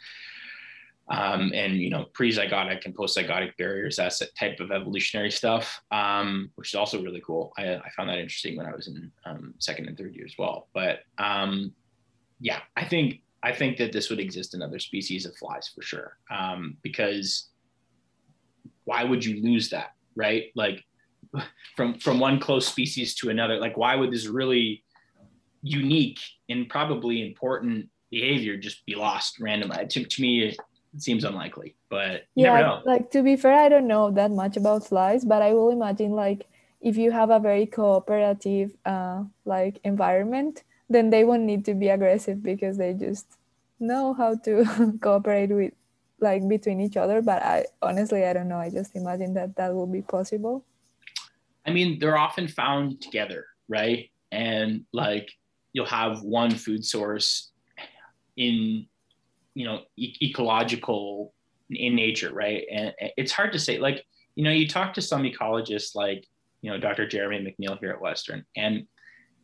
Um, 1.09 1.51
and 1.53 1.75
you 1.75 1.89
know 1.89 2.05
pre-zygotic 2.13 2.85
and 2.85 2.95
post-zygotic 2.95 3.57
barriers 3.57 3.97
that's 3.97 4.19
that 4.19 4.33
type 4.39 4.61
of 4.61 4.71
evolutionary 4.71 5.31
stuff 5.31 5.81
um, 5.91 6.49
which 6.55 6.69
is 6.69 6.75
also 6.75 7.03
really 7.03 7.21
cool. 7.25 7.51
I, 7.57 7.75
I, 7.75 7.89
found 7.89 8.07
that 8.07 8.19
interesting 8.19 8.55
when 8.55 8.67
i 8.67 8.73
was 8.73 8.87
in 8.87 9.11
um, 9.25 9.53
second 9.59 9.89
and 9.89 9.97
third 9.97 10.15
year 10.15 10.23
as 10.23 10.35
well. 10.39 10.69
But 10.73 10.99
um, 11.17 11.73
yeah 12.39 12.59
i 12.77 12.85
think 12.85 13.21
i 13.43 13.51
think 13.51 13.77
that 13.77 13.91
this 13.91 14.09
would 14.09 14.19
exist 14.19 14.53
in 14.53 14.61
other 14.61 14.79
species 14.79 15.25
of 15.25 15.35
flies 15.35 15.69
for 15.73 15.81
sure 15.81 16.17
um, 16.31 16.77
because 16.81 17.49
why 18.85 19.03
would 19.03 19.23
you 19.23 19.41
lose 19.41 19.69
that 19.69 19.91
right 20.15 20.45
like 20.55 20.83
from 21.75 21.97
from 21.99 22.19
one 22.19 22.39
close 22.39 22.67
species 22.67 23.15
to 23.15 23.29
another 23.29 23.57
like 23.59 23.77
why 23.77 23.95
would 23.95 24.11
this 24.11 24.27
really 24.27 24.83
unique 25.63 26.19
and 26.49 26.69
probably 26.69 27.25
important 27.25 27.89
behavior 28.13 28.55
just 28.57 28.85
be 28.85 28.95
lost 28.95 29.39
randomly. 29.39 29.87
To, 29.87 30.05
to 30.05 30.21
me, 30.21 30.43
it 30.43 30.57
seems 30.97 31.23
unlikely, 31.23 31.75
but 31.89 32.23
never 32.35 32.57
know. 32.59 32.81
yeah, 32.85 32.91
like 32.91 33.09
to 33.11 33.23
be 33.23 33.35
fair, 33.35 33.53
I 33.53 33.69
don't 33.69 33.87
know 33.87 34.11
that 34.11 34.31
much 34.31 34.55
about 34.55 34.85
flies, 34.85 35.25
but 35.25 35.41
I 35.41 35.53
will 35.53 35.71
imagine 35.71 36.11
like 36.11 36.45
if 36.79 36.95
you 36.97 37.11
have 37.11 37.31
a 37.31 37.39
very 37.39 37.65
cooperative 37.65 38.75
uh, 38.85 39.23
like 39.45 39.79
environment, 39.83 40.63
then 40.89 41.09
they 41.09 41.23
won't 41.23 41.43
need 41.43 41.65
to 41.65 41.73
be 41.73 41.89
aggressive 41.89 42.43
because 42.43 42.77
they 42.77 42.93
just 42.93 43.25
know 43.79 44.13
how 44.13 44.35
to 44.35 44.97
cooperate 45.01 45.49
with 45.49 45.73
like 46.19 46.47
between 46.47 46.79
each 46.79 46.97
other. 46.97 47.21
But 47.21 47.43
I 47.43 47.65
honestly, 47.81 48.25
I 48.25 48.33
don't 48.33 48.47
know. 48.47 48.59
I 48.59 48.69
just 48.69 48.95
imagine 48.95 49.33
that 49.35 49.55
that 49.55 49.73
will 49.73 49.87
be 49.87 50.01
possible. 50.01 50.65
I 51.65 51.71
mean, 51.71 51.99
they're 51.99 52.17
often 52.17 52.47
found 52.47 53.01
together, 53.01 53.45
right? 53.67 54.09
And 54.31 54.85
like 54.91 55.29
you'll 55.73 55.85
have 55.85 56.21
one 56.21 56.51
food 56.51 56.85
source 56.85 57.51
in 58.37 58.87
you 59.53 59.65
know 59.65 59.81
e- 59.97 60.15
ecological 60.21 61.33
in 61.69 61.95
nature 61.95 62.33
right 62.33 62.65
and 62.71 62.93
it's 63.17 63.31
hard 63.31 63.51
to 63.51 63.59
say 63.59 63.77
like 63.77 64.03
you 64.35 64.43
know 64.43 64.51
you 64.51 64.67
talk 64.67 64.93
to 64.93 65.01
some 65.01 65.23
ecologists 65.23 65.95
like 65.95 66.25
you 66.61 66.71
know 66.71 66.79
dr 66.79 67.07
jeremy 67.07 67.55
mcneil 67.59 67.79
here 67.79 67.91
at 67.91 68.01
western 68.01 68.43
and 68.55 68.85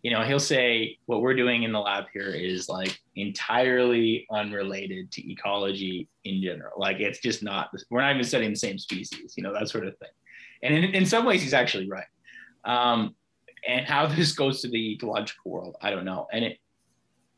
you 0.01 0.11
know 0.11 0.23
he'll 0.23 0.39
say 0.39 0.97
what 1.07 1.21
we're 1.21 1.35
doing 1.35 1.63
in 1.63 1.71
the 1.71 1.79
lab 1.79 2.05
here 2.13 2.29
is 2.29 2.69
like 2.69 2.97
entirely 3.15 4.25
unrelated 4.31 5.11
to 5.11 5.31
ecology 5.31 6.07
in 6.23 6.41
general. 6.41 6.73
Like 6.77 6.99
it's 6.99 7.19
just 7.19 7.43
not 7.43 7.69
we're 7.89 8.01
not 8.01 8.11
even 8.11 8.23
studying 8.23 8.51
the 8.51 8.57
same 8.57 8.77
species 8.77 9.33
you 9.35 9.43
know 9.43 9.53
that 9.53 9.69
sort 9.69 9.85
of 9.85 9.97
thing. 9.97 10.09
And 10.63 10.73
in, 10.73 10.83
in 10.95 11.05
some 11.05 11.25
ways 11.25 11.41
he's 11.41 11.53
actually 11.53 11.89
right. 11.89 12.07
Um, 12.65 13.15
and 13.67 13.85
how 13.85 14.07
this 14.07 14.31
goes 14.31 14.61
to 14.61 14.69
the 14.69 14.93
ecological 14.93 15.51
world, 15.51 15.75
I 15.81 15.89
don't 15.91 16.05
know. 16.05 16.27
And 16.31 16.45
it, 16.45 16.57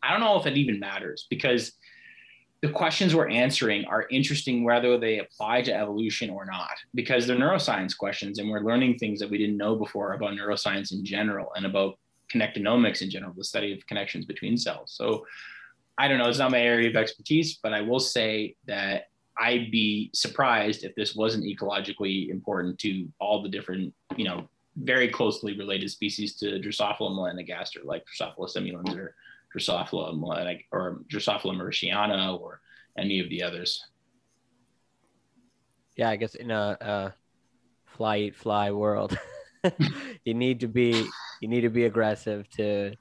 I 0.03 0.11
don't 0.11 0.19
know 0.19 0.39
if 0.39 0.45
it 0.45 0.57
even 0.57 0.79
matters 0.79 1.27
because 1.29 1.73
the 2.61 2.69
questions 2.69 3.15
we're 3.15 3.29
answering 3.29 3.85
are 3.85 4.07
interesting 4.11 4.63
whether 4.63 4.97
they 4.97 5.19
apply 5.19 5.63
to 5.63 5.73
evolution 5.73 6.29
or 6.29 6.45
not, 6.45 6.75
because 6.93 7.25
they're 7.25 7.35
neuroscience 7.37 7.97
questions 7.97 8.37
and 8.37 8.49
we're 8.49 8.61
learning 8.61 8.97
things 8.97 9.19
that 9.19 9.29
we 9.29 9.37
didn't 9.37 9.57
know 9.57 9.75
before 9.75 10.13
about 10.13 10.33
neuroscience 10.33 10.91
in 10.91 11.03
general 11.03 11.51
and 11.55 11.65
about 11.65 11.97
connectonomics 12.31 13.01
in 13.01 13.09
general, 13.09 13.33
the 13.35 13.43
study 13.43 13.73
of 13.73 13.85
connections 13.87 14.25
between 14.25 14.57
cells. 14.57 14.93
So 14.95 15.25
I 15.97 16.07
don't 16.07 16.17
know, 16.17 16.29
it's 16.29 16.39
not 16.39 16.51
my 16.51 16.61
area 16.61 16.89
of 16.89 16.95
expertise, 16.95 17.59
but 17.61 17.73
I 17.73 17.81
will 17.81 17.99
say 17.99 18.55
that 18.65 19.09
I'd 19.39 19.71
be 19.71 20.09
surprised 20.13 20.83
if 20.83 20.95
this 20.95 21.15
wasn't 21.15 21.45
ecologically 21.45 22.29
important 22.29 22.77
to 22.79 23.07
all 23.19 23.41
the 23.41 23.49
different, 23.49 23.93
you 24.15 24.25
know, 24.25 24.49
very 24.77 25.09
closely 25.09 25.57
related 25.57 25.89
species 25.89 26.35
to 26.37 26.59
Drosophila 26.59 27.11
melanogaster, 27.11 27.83
like 27.83 28.03
Drosophila 28.05 28.55
simulans 28.55 28.95
or 28.97 29.15
Drosophila 29.55 30.17
melanig 30.17 30.65
or 30.71 31.01
Drosophila 31.11 31.55
mauritiana 31.55 32.39
or 32.39 32.61
any 32.97 33.19
of 33.19 33.29
the 33.29 33.43
others. 33.43 33.83
Yeah, 35.95 36.09
I 36.09 36.15
guess 36.15 36.35
in 36.35 36.51
a, 36.51 36.77
a 36.79 37.13
fly 37.85 38.17
eat 38.17 38.35
fly 38.35 38.71
world, 38.71 39.17
you 40.25 40.33
need 40.33 40.59
to 40.61 40.67
be 40.67 41.05
you 41.41 41.47
need 41.47 41.61
to 41.61 41.69
be 41.69 41.85
aggressive 41.85 42.49
to. 42.51 42.93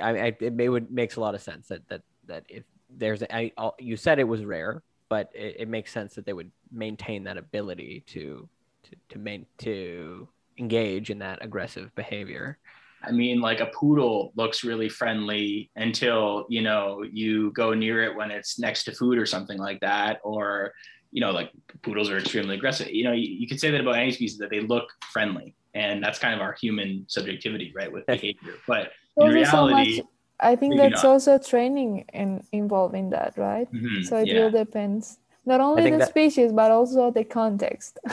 I, 0.00 0.10
I 0.10 0.36
it 0.40 0.52
may, 0.52 0.68
would 0.68 0.90
makes 0.90 1.16
a 1.16 1.20
lot 1.20 1.34
of 1.34 1.42
sense 1.42 1.68
that 1.68 1.88
that 1.88 2.02
that 2.26 2.44
if 2.48 2.64
there's 2.90 3.22
a, 3.22 3.34
I, 3.34 3.52
you 3.78 3.96
said 3.96 4.18
it 4.18 4.24
was 4.24 4.44
rare, 4.44 4.82
but 5.08 5.30
it, 5.34 5.56
it 5.60 5.68
makes 5.68 5.92
sense 5.92 6.14
that 6.14 6.26
they 6.26 6.32
would 6.32 6.50
maintain 6.72 7.24
that 7.24 7.36
ability 7.36 8.04
to 8.08 8.48
to 8.84 8.96
to 9.10 9.18
main 9.18 9.46
to 9.58 10.28
engage 10.58 11.10
in 11.10 11.18
that 11.18 11.44
aggressive 11.44 11.94
behavior. 11.94 12.58
I 13.06 13.10
mean, 13.10 13.40
like 13.40 13.60
a 13.60 13.66
poodle 13.66 14.32
looks 14.34 14.64
really 14.64 14.88
friendly 14.88 15.70
until 15.76 16.46
you 16.48 16.62
know 16.62 17.04
you 17.10 17.52
go 17.52 17.74
near 17.74 18.02
it 18.02 18.16
when 18.16 18.30
it's 18.30 18.58
next 18.58 18.84
to 18.84 18.92
food 18.92 19.18
or 19.18 19.26
something 19.26 19.58
like 19.58 19.80
that, 19.80 20.20
or 20.24 20.72
you 21.14 21.20
know, 21.20 21.30
like 21.30 21.50
poodles 21.82 22.10
are 22.10 22.18
extremely 22.18 22.56
aggressive. 22.56 22.90
You 22.90 23.04
know, 23.04 23.12
you, 23.12 23.28
you 23.28 23.46
could 23.46 23.60
say 23.60 23.70
that 23.70 23.80
about 23.80 23.96
any 23.96 24.10
species 24.10 24.36
that 24.38 24.50
they 24.50 24.60
look 24.60 24.88
friendly, 25.12 25.54
and 25.74 26.02
that's 26.02 26.18
kind 26.18 26.34
of 26.34 26.40
our 26.40 26.52
human 26.52 27.04
subjectivity, 27.08 27.72
right, 27.74 27.90
with 27.90 28.06
behavior. 28.06 28.54
But 28.66 28.92
in 29.16 29.28
reality, 29.28 29.50
so 29.50 29.68
much, 29.68 30.08
I 30.40 30.56
think 30.56 30.76
that's 30.76 31.04
also 31.04 31.38
training 31.38 32.04
in 32.12 32.42
involved 32.52 32.94
in 32.94 33.10
that, 33.10 33.34
right? 33.36 33.70
Mm-hmm, 33.72 34.02
so 34.02 34.18
it 34.18 34.28
yeah. 34.28 34.40
will 34.40 34.50
depends 34.50 35.18
not 35.46 35.60
only 35.60 35.90
the 35.90 35.98
that, 35.98 36.08
species 36.08 36.52
but 36.52 36.70
also 36.70 37.10
the 37.10 37.24
context. 37.24 37.98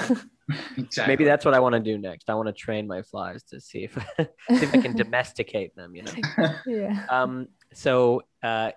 exactly. 0.78 1.08
Maybe 1.08 1.24
that's 1.24 1.45
what 1.45 1.54
I 1.54 1.60
want 1.60 1.74
to 1.74 1.80
do 1.80 1.97
next. 1.97 2.30
I 2.30 2.36
want 2.36 2.47
to 2.47 2.54
train 2.54 2.88
my 2.88 3.02
flies 3.04 3.43
to 3.43 3.62
see 3.62 3.86
if 3.86 3.93
see 4.17 4.28
if 4.50 4.74
I 4.74 4.78
can 4.78 4.95
domesticate 4.95 5.76
them. 5.76 5.95
You 5.95 6.04
know. 6.04 6.13
yeah. 6.65 7.06
Um. 7.10 7.47
So, 7.74 8.24
uh, 8.43 8.71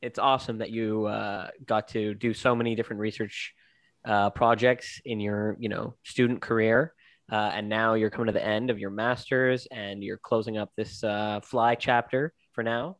it's 0.00 0.18
awesome 0.18 0.58
that 0.58 0.70
you 0.70 1.06
uh, 1.06 1.48
got 1.66 1.88
to 1.88 2.14
do 2.14 2.32
so 2.32 2.54
many 2.54 2.74
different 2.74 3.00
research 3.00 3.54
uh, 4.04 4.30
projects 4.30 5.00
in 5.04 5.20
your, 5.20 5.56
you 5.60 5.68
know, 5.68 5.94
student 6.04 6.40
career, 6.40 6.94
uh, 7.30 7.50
and 7.54 7.68
now 7.68 7.94
you're 7.94 8.10
coming 8.10 8.26
to 8.26 8.32
the 8.32 8.44
end 8.44 8.70
of 8.70 8.78
your 8.78 8.90
masters 8.90 9.66
and 9.70 10.02
you're 10.02 10.18
closing 10.18 10.58
up 10.58 10.70
this 10.76 11.04
uh, 11.04 11.40
fly 11.42 11.74
chapter 11.74 12.32
for 12.52 12.62
now. 12.62 12.96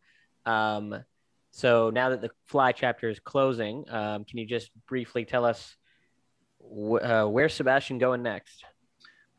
Um, 0.47 1.05
so 1.51 1.91
now 1.91 2.11
that 2.11 2.21
the 2.21 2.31
fly 2.47 2.73
chapter 2.73 3.09
is 3.09 3.19
closing, 3.19 3.85
um, 3.91 4.25
can 4.25 4.39
you 4.39 4.47
just 4.47 4.71
briefly 4.87 5.25
tell 5.25 5.45
us 5.45 5.75
wh- 6.59 7.03
uh, 7.03 7.27
where's 7.27 7.55
Sebastian 7.55 7.99
going 7.99 8.23
next? 8.23 8.65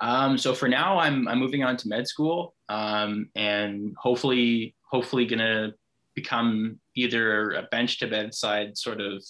Um, 0.01 0.38
so 0.38 0.54
for 0.54 0.67
now, 0.67 0.97
I'm 0.97 1.27
I'm 1.27 1.38
moving 1.38 1.63
on 1.63 1.77
to 1.77 1.88
med 1.88 2.08
school, 2.08 2.56
um, 2.69 3.30
and 3.36 3.93
hopefully, 3.97 4.75
hopefully, 4.82 5.27
gonna 5.27 5.73
become 6.15 6.80
either 6.95 7.51
a 7.51 7.63
bench 7.71 7.99
to 7.99 8.08
bedside 8.08 8.77
sort 8.77 8.99
of, 8.99 9.23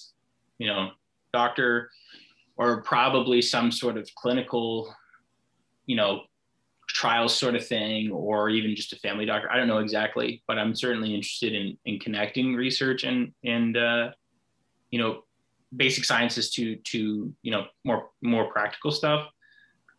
you 0.57 0.67
know, 0.67 0.89
doctor, 1.33 1.89
or 2.55 2.81
probably 2.83 3.41
some 3.41 3.69
sort 3.69 3.97
of 3.97 4.09
clinical, 4.15 4.95
you 5.91 5.97
know, 5.97 6.21
trials 6.87 7.35
sort 7.35 7.53
of 7.53 7.67
thing, 7.67 8.11
or 8.11 8.49
even 8.49 8.73
just 8.77 8.93
a 8.93 8.95
family 8.95 9.25
doctor. 9.25 9.51
I 9.51 9.57
don't 9.57 9.67
know 9.67 9.79
exactly, 9.79 10.41
but 10.47 10.57
I'm 10.57 10.73
certainly 10.73 11.13
interested 11.13 11.53
in 11.53 11.77
in 11.83 11.99
connecting 11.99 12.55
research 12.55 13.03
and 13.03 13.33
and 13.43 13.75
uh, 13.75 14.11
you 14.89 14.99
know, 14.99 15.25
basic 15.75 16.05
sciences 16.05 16.49
to 16.51 16.77
to 16.91 17.33
you 17.41 17.51
know 17.51 17.65
more 17.83 18.11
more 18.21 18.45
practical 18.53 18.89
stuff. 18.89 19.27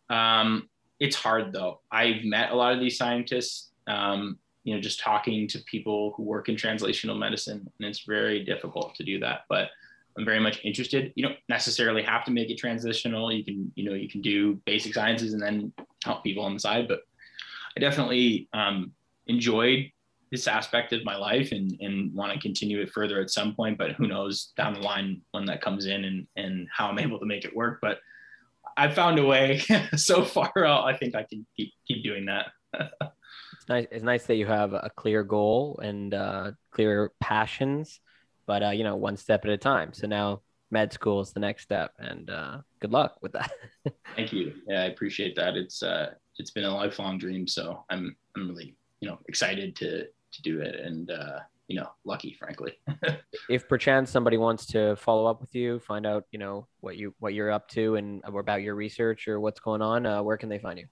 Um, 0.09 0.67
it's 0.99 1.15
hard 1.15 1.53
though. 1.53 1.81
I've 1.91 2.23
met 2.23 2.51
a 2.51 2.55
lot 2.55 2.73
of 2.73 2.79
these 2.79 2.97
scientists, 2.97 3.69
um, 3.85 4.39
you 4.63 4.73
know, 4.73 4.81
just 4.81 4.99
talking 4.99 5.47
to 5.49 5.59
people 5.73 6.15
who 6.17 6.23
work 6.23 6.49
in 6.49 6.55
translational 6.55 7.19
medicine, 7.19 7.69
and 7.79 7.87
it's 7.87 8.03
very 8.03 8.43
difficult 8.43 8.95
to 8.95 9.03
do 9.03 9.19
that. 9.19 9.41
But 9.47 9.69
I'm 10.17 10.25
very 10.25 10.39
much 10.39 10.59
interested. 10.63 11.11
You 11.15 11.23
don't 11.23 11.39
necessarily 11.49 12.03
have 12.03 12.23
to 12.25 12.31
make 12.31 12.49
it 12.49 12.57
transitional. 12.57 13.31
You 13.31 13.43
can, 13.43 13.71
you 13.75 13.89
know, 13.89 13.95
you 13.95 14.09
can 14.09 14.21
do 14.21 14.55
basic 14.65 14.93
sciences 14.93 15.33
and 15.33 15.41
then 15.41 15.73
help 16.03 16.23
people 16.23 16.43
on 16.43 16.53
the 16.53 16.59
side. 16.59 16.87
But 16.87 17.01
I 17.75 17.79
definitely 17.79 18.47
um, 18.53 18.91
enjoyed 19.27 19.91
this 20.31 20.47
aspect 20.47 20.93
of 20.93 21.05
my 21.05 21.15
life 21.15 21.51
and, 21.51 21.75
and 21.79 22.13
want 22.13 22.33
to 22.33 22.39
continue 22.39 22.81
it 22.81 22.91
further 22.91 23.21
at 23.21 23.29
some 23.29 23.55
point. 23.55 23.77
But 23.77 23.91
who 23.91 24.07
knows 24.07 24.51
down 24.57 24.73
the 24.73 24.79
line 24.79 25.21
when 25.31 25.45
that 25.45 25.61
comes 25.61 25.85
in 25.85 26.05
and, 26.05 26.27
and 26.35 26.67
how 26.71 26.87
I'm 26.87 26.99
able 26.99 27.19
to 27.19 27.25
make 27.25 27.45
it 27.45 27.55
work. 27.55 27.79
But 27.81 27.99
I 28.77 28.89
found 28.89 29.19
a 29.19 29.25
way 29.25 29.61
so 29.95 30.23
far. 30.23 30.51
I'll, 30.55 30.83
I 30.83 30.97
think 30.97 31.15
I 31.15 31.23
can 31.23 31.45
keep 31.55 31.71
keep 31.87 32.03
doing 32.03 32.25
that. 32.25 32.47
it's 32.73 33.69
nice. 33.69 33.87
It's 33.91 34.03
nice 34.03 34.25
that 34.25 34.35
you 34.35 34.45
have 34.45 34.73
a 34.73 34.91
clear 34.95 35.23
goal 35.23 35.79
and 35.83 36.13
uh, 36.13 36.51
clear 36.71 37.11
passions, 37.19 37.99
but 38.45 38.63
uh, 38.63 38.69
you 38.69 38.83
know, 38.83 38.95
one 38.95 39.17
step 39.17 39.45
at 39.45 39.51
a 39.51 39.57
time. 39.57 39.93
So 39.93 40.07
now 40.07 40.41
med 40.71 40.91
school 40.93 41.21
is 41.21 41.31
the 41.31 41.39
next 41.39 41.63
step, 41.63 41.91
and 41.99 42.29
uh, 42.29 42.57
good 42.79 42.91
luck 42.91 43.17
with 43.21 43.33
that. 43.33 43.51
Thank 44.15 44.33
you. 44.33 44.53
Yeah, 44.67 44.81
I 44.81 44.85
appreciate 44.85 45.35
that. 45.35 45.55
It's 45.55 45.83
uh, 45.83 46.11
it's 46.37 46.51
been 46.51 46.65
a 46.65 46.75
lifelong 46.75 47.17
dream, 47.17 47.47
so 47.47 47.83
I'm 47.89 48.15
I'm 48.35 48.49
really 48.49 48.75
you 48.99 49.07
know 49.09 49.19
excited 49.27 49.75
to 49.77 50.05
to 50.05 50.41
do 50.41 50.61
it, 50.61 50.75
and 50.75 51.11
uh, 51.11 51.39
you 51.67 51.79
know, 51.79 51.89
lucky, 52.05 52.35
frankly. 52.37 52.73
if 53.49 53.67
perchance 53.67 54.11
somebody 54.11 54.37
wants 54.37 54.65
to 54.67 54.95
follow 54.95 55.25
up 55.25 55.41
with 55.41 55.55
you, 55.55 55.79
find 55.79 56.05
out, 56.05 56.25
you 56.31 56.39
know, 56.39 56.67
what 56.81 56.97
you 56.97 57.15
what 57.19 57.33
you're 57.33 57.51
up 57.51 57.67
to 57.69 57.95
and 57.95 58.21
about 58.25 58.61
your 58.61 58.75
research 58.75 59.27
or 59.27 59.39
what's 59.39 59.59
going 59.59 59.81
on, 59.81 60.05
uh, 60.05 60.21
where 60.21 60.37
can 60.37 60.49
they 60.49 60.59
find 60.59 60.79
you? 60.79 60.85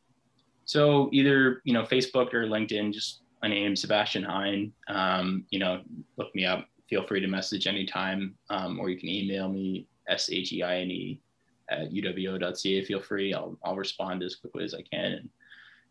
So 0.65 1.09
either 1.11 1.61
you 1.65 1.73
know 1.73 1.83
Facebook 1.83 2.33
or 2.33 2.45
LinkedIn, 2.45 2.93
just 2.93 3.21
my 3.41 3.49
name 3.49 3.75
Sebastian 3.75 4.23
Heine. 4.23 4.71
Um, 4.87 5.45
you 5.49 5.59
know, 5.59 5.81
look 6.17 6.33
me 6.35 6.45
up. 6.45 6.65
Feel 6.91 7.07
free 7.07 7.21
to 7.21 7.27
message 7.27 7.65
anytime, 7.65 8.35
um, 8.49 8.77
or 8.79 8.89
you 8.91 8.99
can 8.99 9.09
email 9.09 9.47
me 9.47 9.87
s 10.09 10.29
h 10.29 10.51
e 10.51 10.61
i 10.61 10.75
n 10.81 10.91
e 10.91 11.21
at 11.69 11.89
uwo.ca. 11.89 12.83
Feel 12.83 13.01
free. 13.01 13.33
I'll 13.33 13.57
I'll 13.63 13.77
respond 13.77 14.21
as 14.21 14.35
quickly 14.35 14.63
as 14.65 14.73
I 14.73 14.83
can. 14.83 15.13
And 15.13 15.29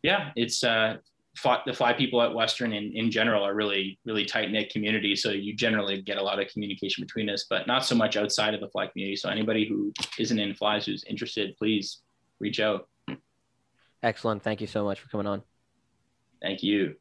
yeah, 0.02 0.30
it's 0.36 0.62
uh, 0.62 0.98
the 1.64 1.72
fly 1.72 1.92
people 1.92 2.20
at 2.20 2.34
Western 2.34 2.72
in, 2.72 2.92
in 2.94 3.10
general 3.10 3.42
are 3.42 3.54
really, 3.54 3.98
really 4.04 4.24
tight 4.24 4.50
knit 4.50 4.70
community. 4.70 5.16
So 5.16 5.30
you 5.30 5.54
generally 5.54 6.02
get 6.02 6.18
a 6.18 6.22
lot 6.22 6.38
of 6.38 6.48
communication 6.48 7.02
between 7.02 7.30
us, 7.30 7.46
but 7.48 7.66
not 7.66 7.84
so 7.84 7.94
much 7.94 8.16
outside 8.16 8.52
of 8.52 8.60
the 8.60 8.68
fly 8.68 8.86
community. 8.88 9.16
So 9.16 9.30
anybody 9.30 9.66
who 9.66 9.92
isn't 10.18 10.38
in 10.38 10.54
flies 10.54 10.86
who's 10.86 11.04
interested, 11.04 11.56
please 11.56 12.02
reach 12.40 12.60
out. 12.60 12.88
Excellent. 14.02 14.42
Thank 14.42 14.60
you 14.60 14.66
so 14.66 14.84
much 14.84 15.00
for 15.00 15.08
coming 15.08 15.26
on. 15.26 15.42
Thank 16.42 16.62
you. 16.62 16.96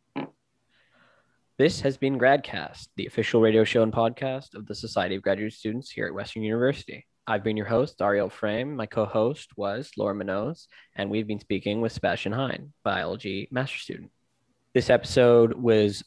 This 1.60 1.82
has 1.82 1.98
been 1.98 2.18
Gradcast, 2.18 2.88
the 2.96 3.06
official 3.06 3.42
radio 3.42 3.66
show 3.66 3.84
and 3.84 3.92
podcast 3.92 4.56
of 4.56 4.66
the 4.66 4.74
Society 4.74 5.16
of 5.16 5.22
Graduate 5.22 5.52
Students 5.52 5.92
here 5.92 6.08
at 6.08 6.14
Western 6.14 6.42
University. 6.42 7.06
I've 7.28 7.44
been 7.44 7.58
your 7.58 7.66
host, 7.66 8.02
Ariel 8.02 8.30
Frame. 8.30 8.78
My 8.78 8.86
co 8.86 9.04
host 9.04 9.50
was 9.58 9.92
Laura 9.98 10.16
Munoz, 10.16 10.70
and 10.96 11.10
we've 11.10 11.28
been 11.28 11.42
speaking 11.42 11.82
with 11.82 11.92
Sebastian 11.92 12.32
Heine, 12.32 12.72
biology 12.86 13.50
master 13.52 13.78
student. 13.78 14.10
This 14.74 14.90
episode 14.90 15.52
was 15.52 16.02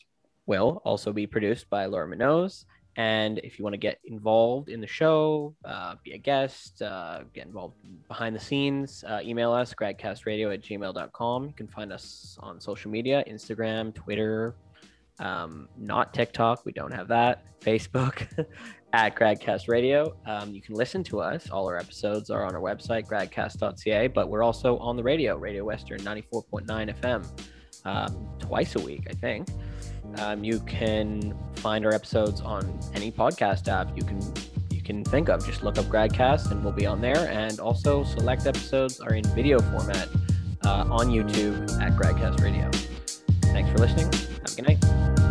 will 0.46 0.80
also 0.86 1.12
be 1.12 1.26
produced 1.26 1.68
by 1.68 1.84
Laura 1.84 2.08
Munoz. 2.08 2.64
And 2.96 3.38
if 3.40 3.58
you 3.58 3.62
want 3.62 3.74
to 3.74 3.78
get 3.78 3.98
involved 4.06 4.70
in 4.70 4.80
the 4.80 4.86
show, 4.86 5.54
uh, 5.66 5.96
be 6.02 6.12
a 6.12 6.18
guest, 6.18 6.80
uh, 6.80 7.24
get 7.34 7.44
involved 7.44 7.76
behind 8.08 8.34
the 8.34 8.40
scenes, 8.40 9.04
uh, 9.06 9.20
email 9.22 9.52
us, 9.52 9.74
gradcastradio 9.74 10.54
at 10.54 10.62
gmail.com. 10.62 11.46
You 11.46 11.52
can 11.52 11.68
find 11.68 11.92
us 11.92 12.38
on 12.40 12.58
social 12.58 12.90
media 12.90 13.22
Instagram, 13.28 13.94
Twitter, 13.94 14.54
um, 15.22 15.68
not 15.78 16.12
TikTok. 16.12 16.64
We 16.66 16.72
don't 16.72 16.92
have 16.92 17.08
that. 17.08 17.44
Facebook 17.60 18.26
at 18.92 19.14
Gradcast 19.14 19.68
Radio. 19.68 20.14
Um, 20.26 20.52
you 20.52 20.60
can 20.60 20.74
listen 20.74 21.02
to 21.04 21.20
us. 21.20 21.48
All 21.50 21.66
our 21.66 21.78
episodes 21.78 22.28
are 22.28 22.44
on 22.44 22.54
our 22.54 22.60
website, 22.60 23.06
gradcast.ca, 23.06 24.08
but 24.08 24.28
we're 24.28 24.42
also 24.42 24.76
on 24.78 24.96
the 24.96 25.02
radio, 25.02 25.36
Radio 25.36 25.64
Western 25.64 26.00
94.9 26.00 27.00
FM, 27.00 27.26
um, 27.84 28.28
twice 28.38 28.74
a 28.74 28.80
week, 28.80 29.06
I 29.08 29.14
think. 29.14 29.48
Um, 30.18 30.44
you 30.44 30.60
can 30.60 31.34
find 31.56 31.86
our 31.86 31.94
episodes 31.94 32.40
on 32.40 32.78
any 32.92 33.10
podcast 33.10 33.68
app 33.68 33.96
you 33.96 34.04
can 34.04 34.20
you 34.70 34.82
can 34.82 35.04
think 35.04 35.28
of. 35.28 35.46
Just 35.46 35.62
look 35.62 35.78
up 35.78 35.84
Gradcast 35.86 36.50
and 36.50 36.62
we'll 36.62 36.72
be 36.72 36.86
on 36.86 37.00
there. 37.00 37.30
And 37.30 37.60
also, 37.60 38.02
select 38.02 38.46
episodes 38.46 39.00
are 39.00 39.14
in 39.14 39.24
video 39.26 39.60
format 39.60 40.08
uh, 40.64 40.86
on 40.90 41.08
YouTube 41.08 41.80
at 41.80 41.92
Gradcast 41.92 42.42
Radio. 42.42 42.68
Thanks 43.52 43.70
for 43.70 43.78
listening. 43.78 44.06
Have 44.06 44.52
a 44.52 44.56
good 44.56 44.66
night. 44.66 45.21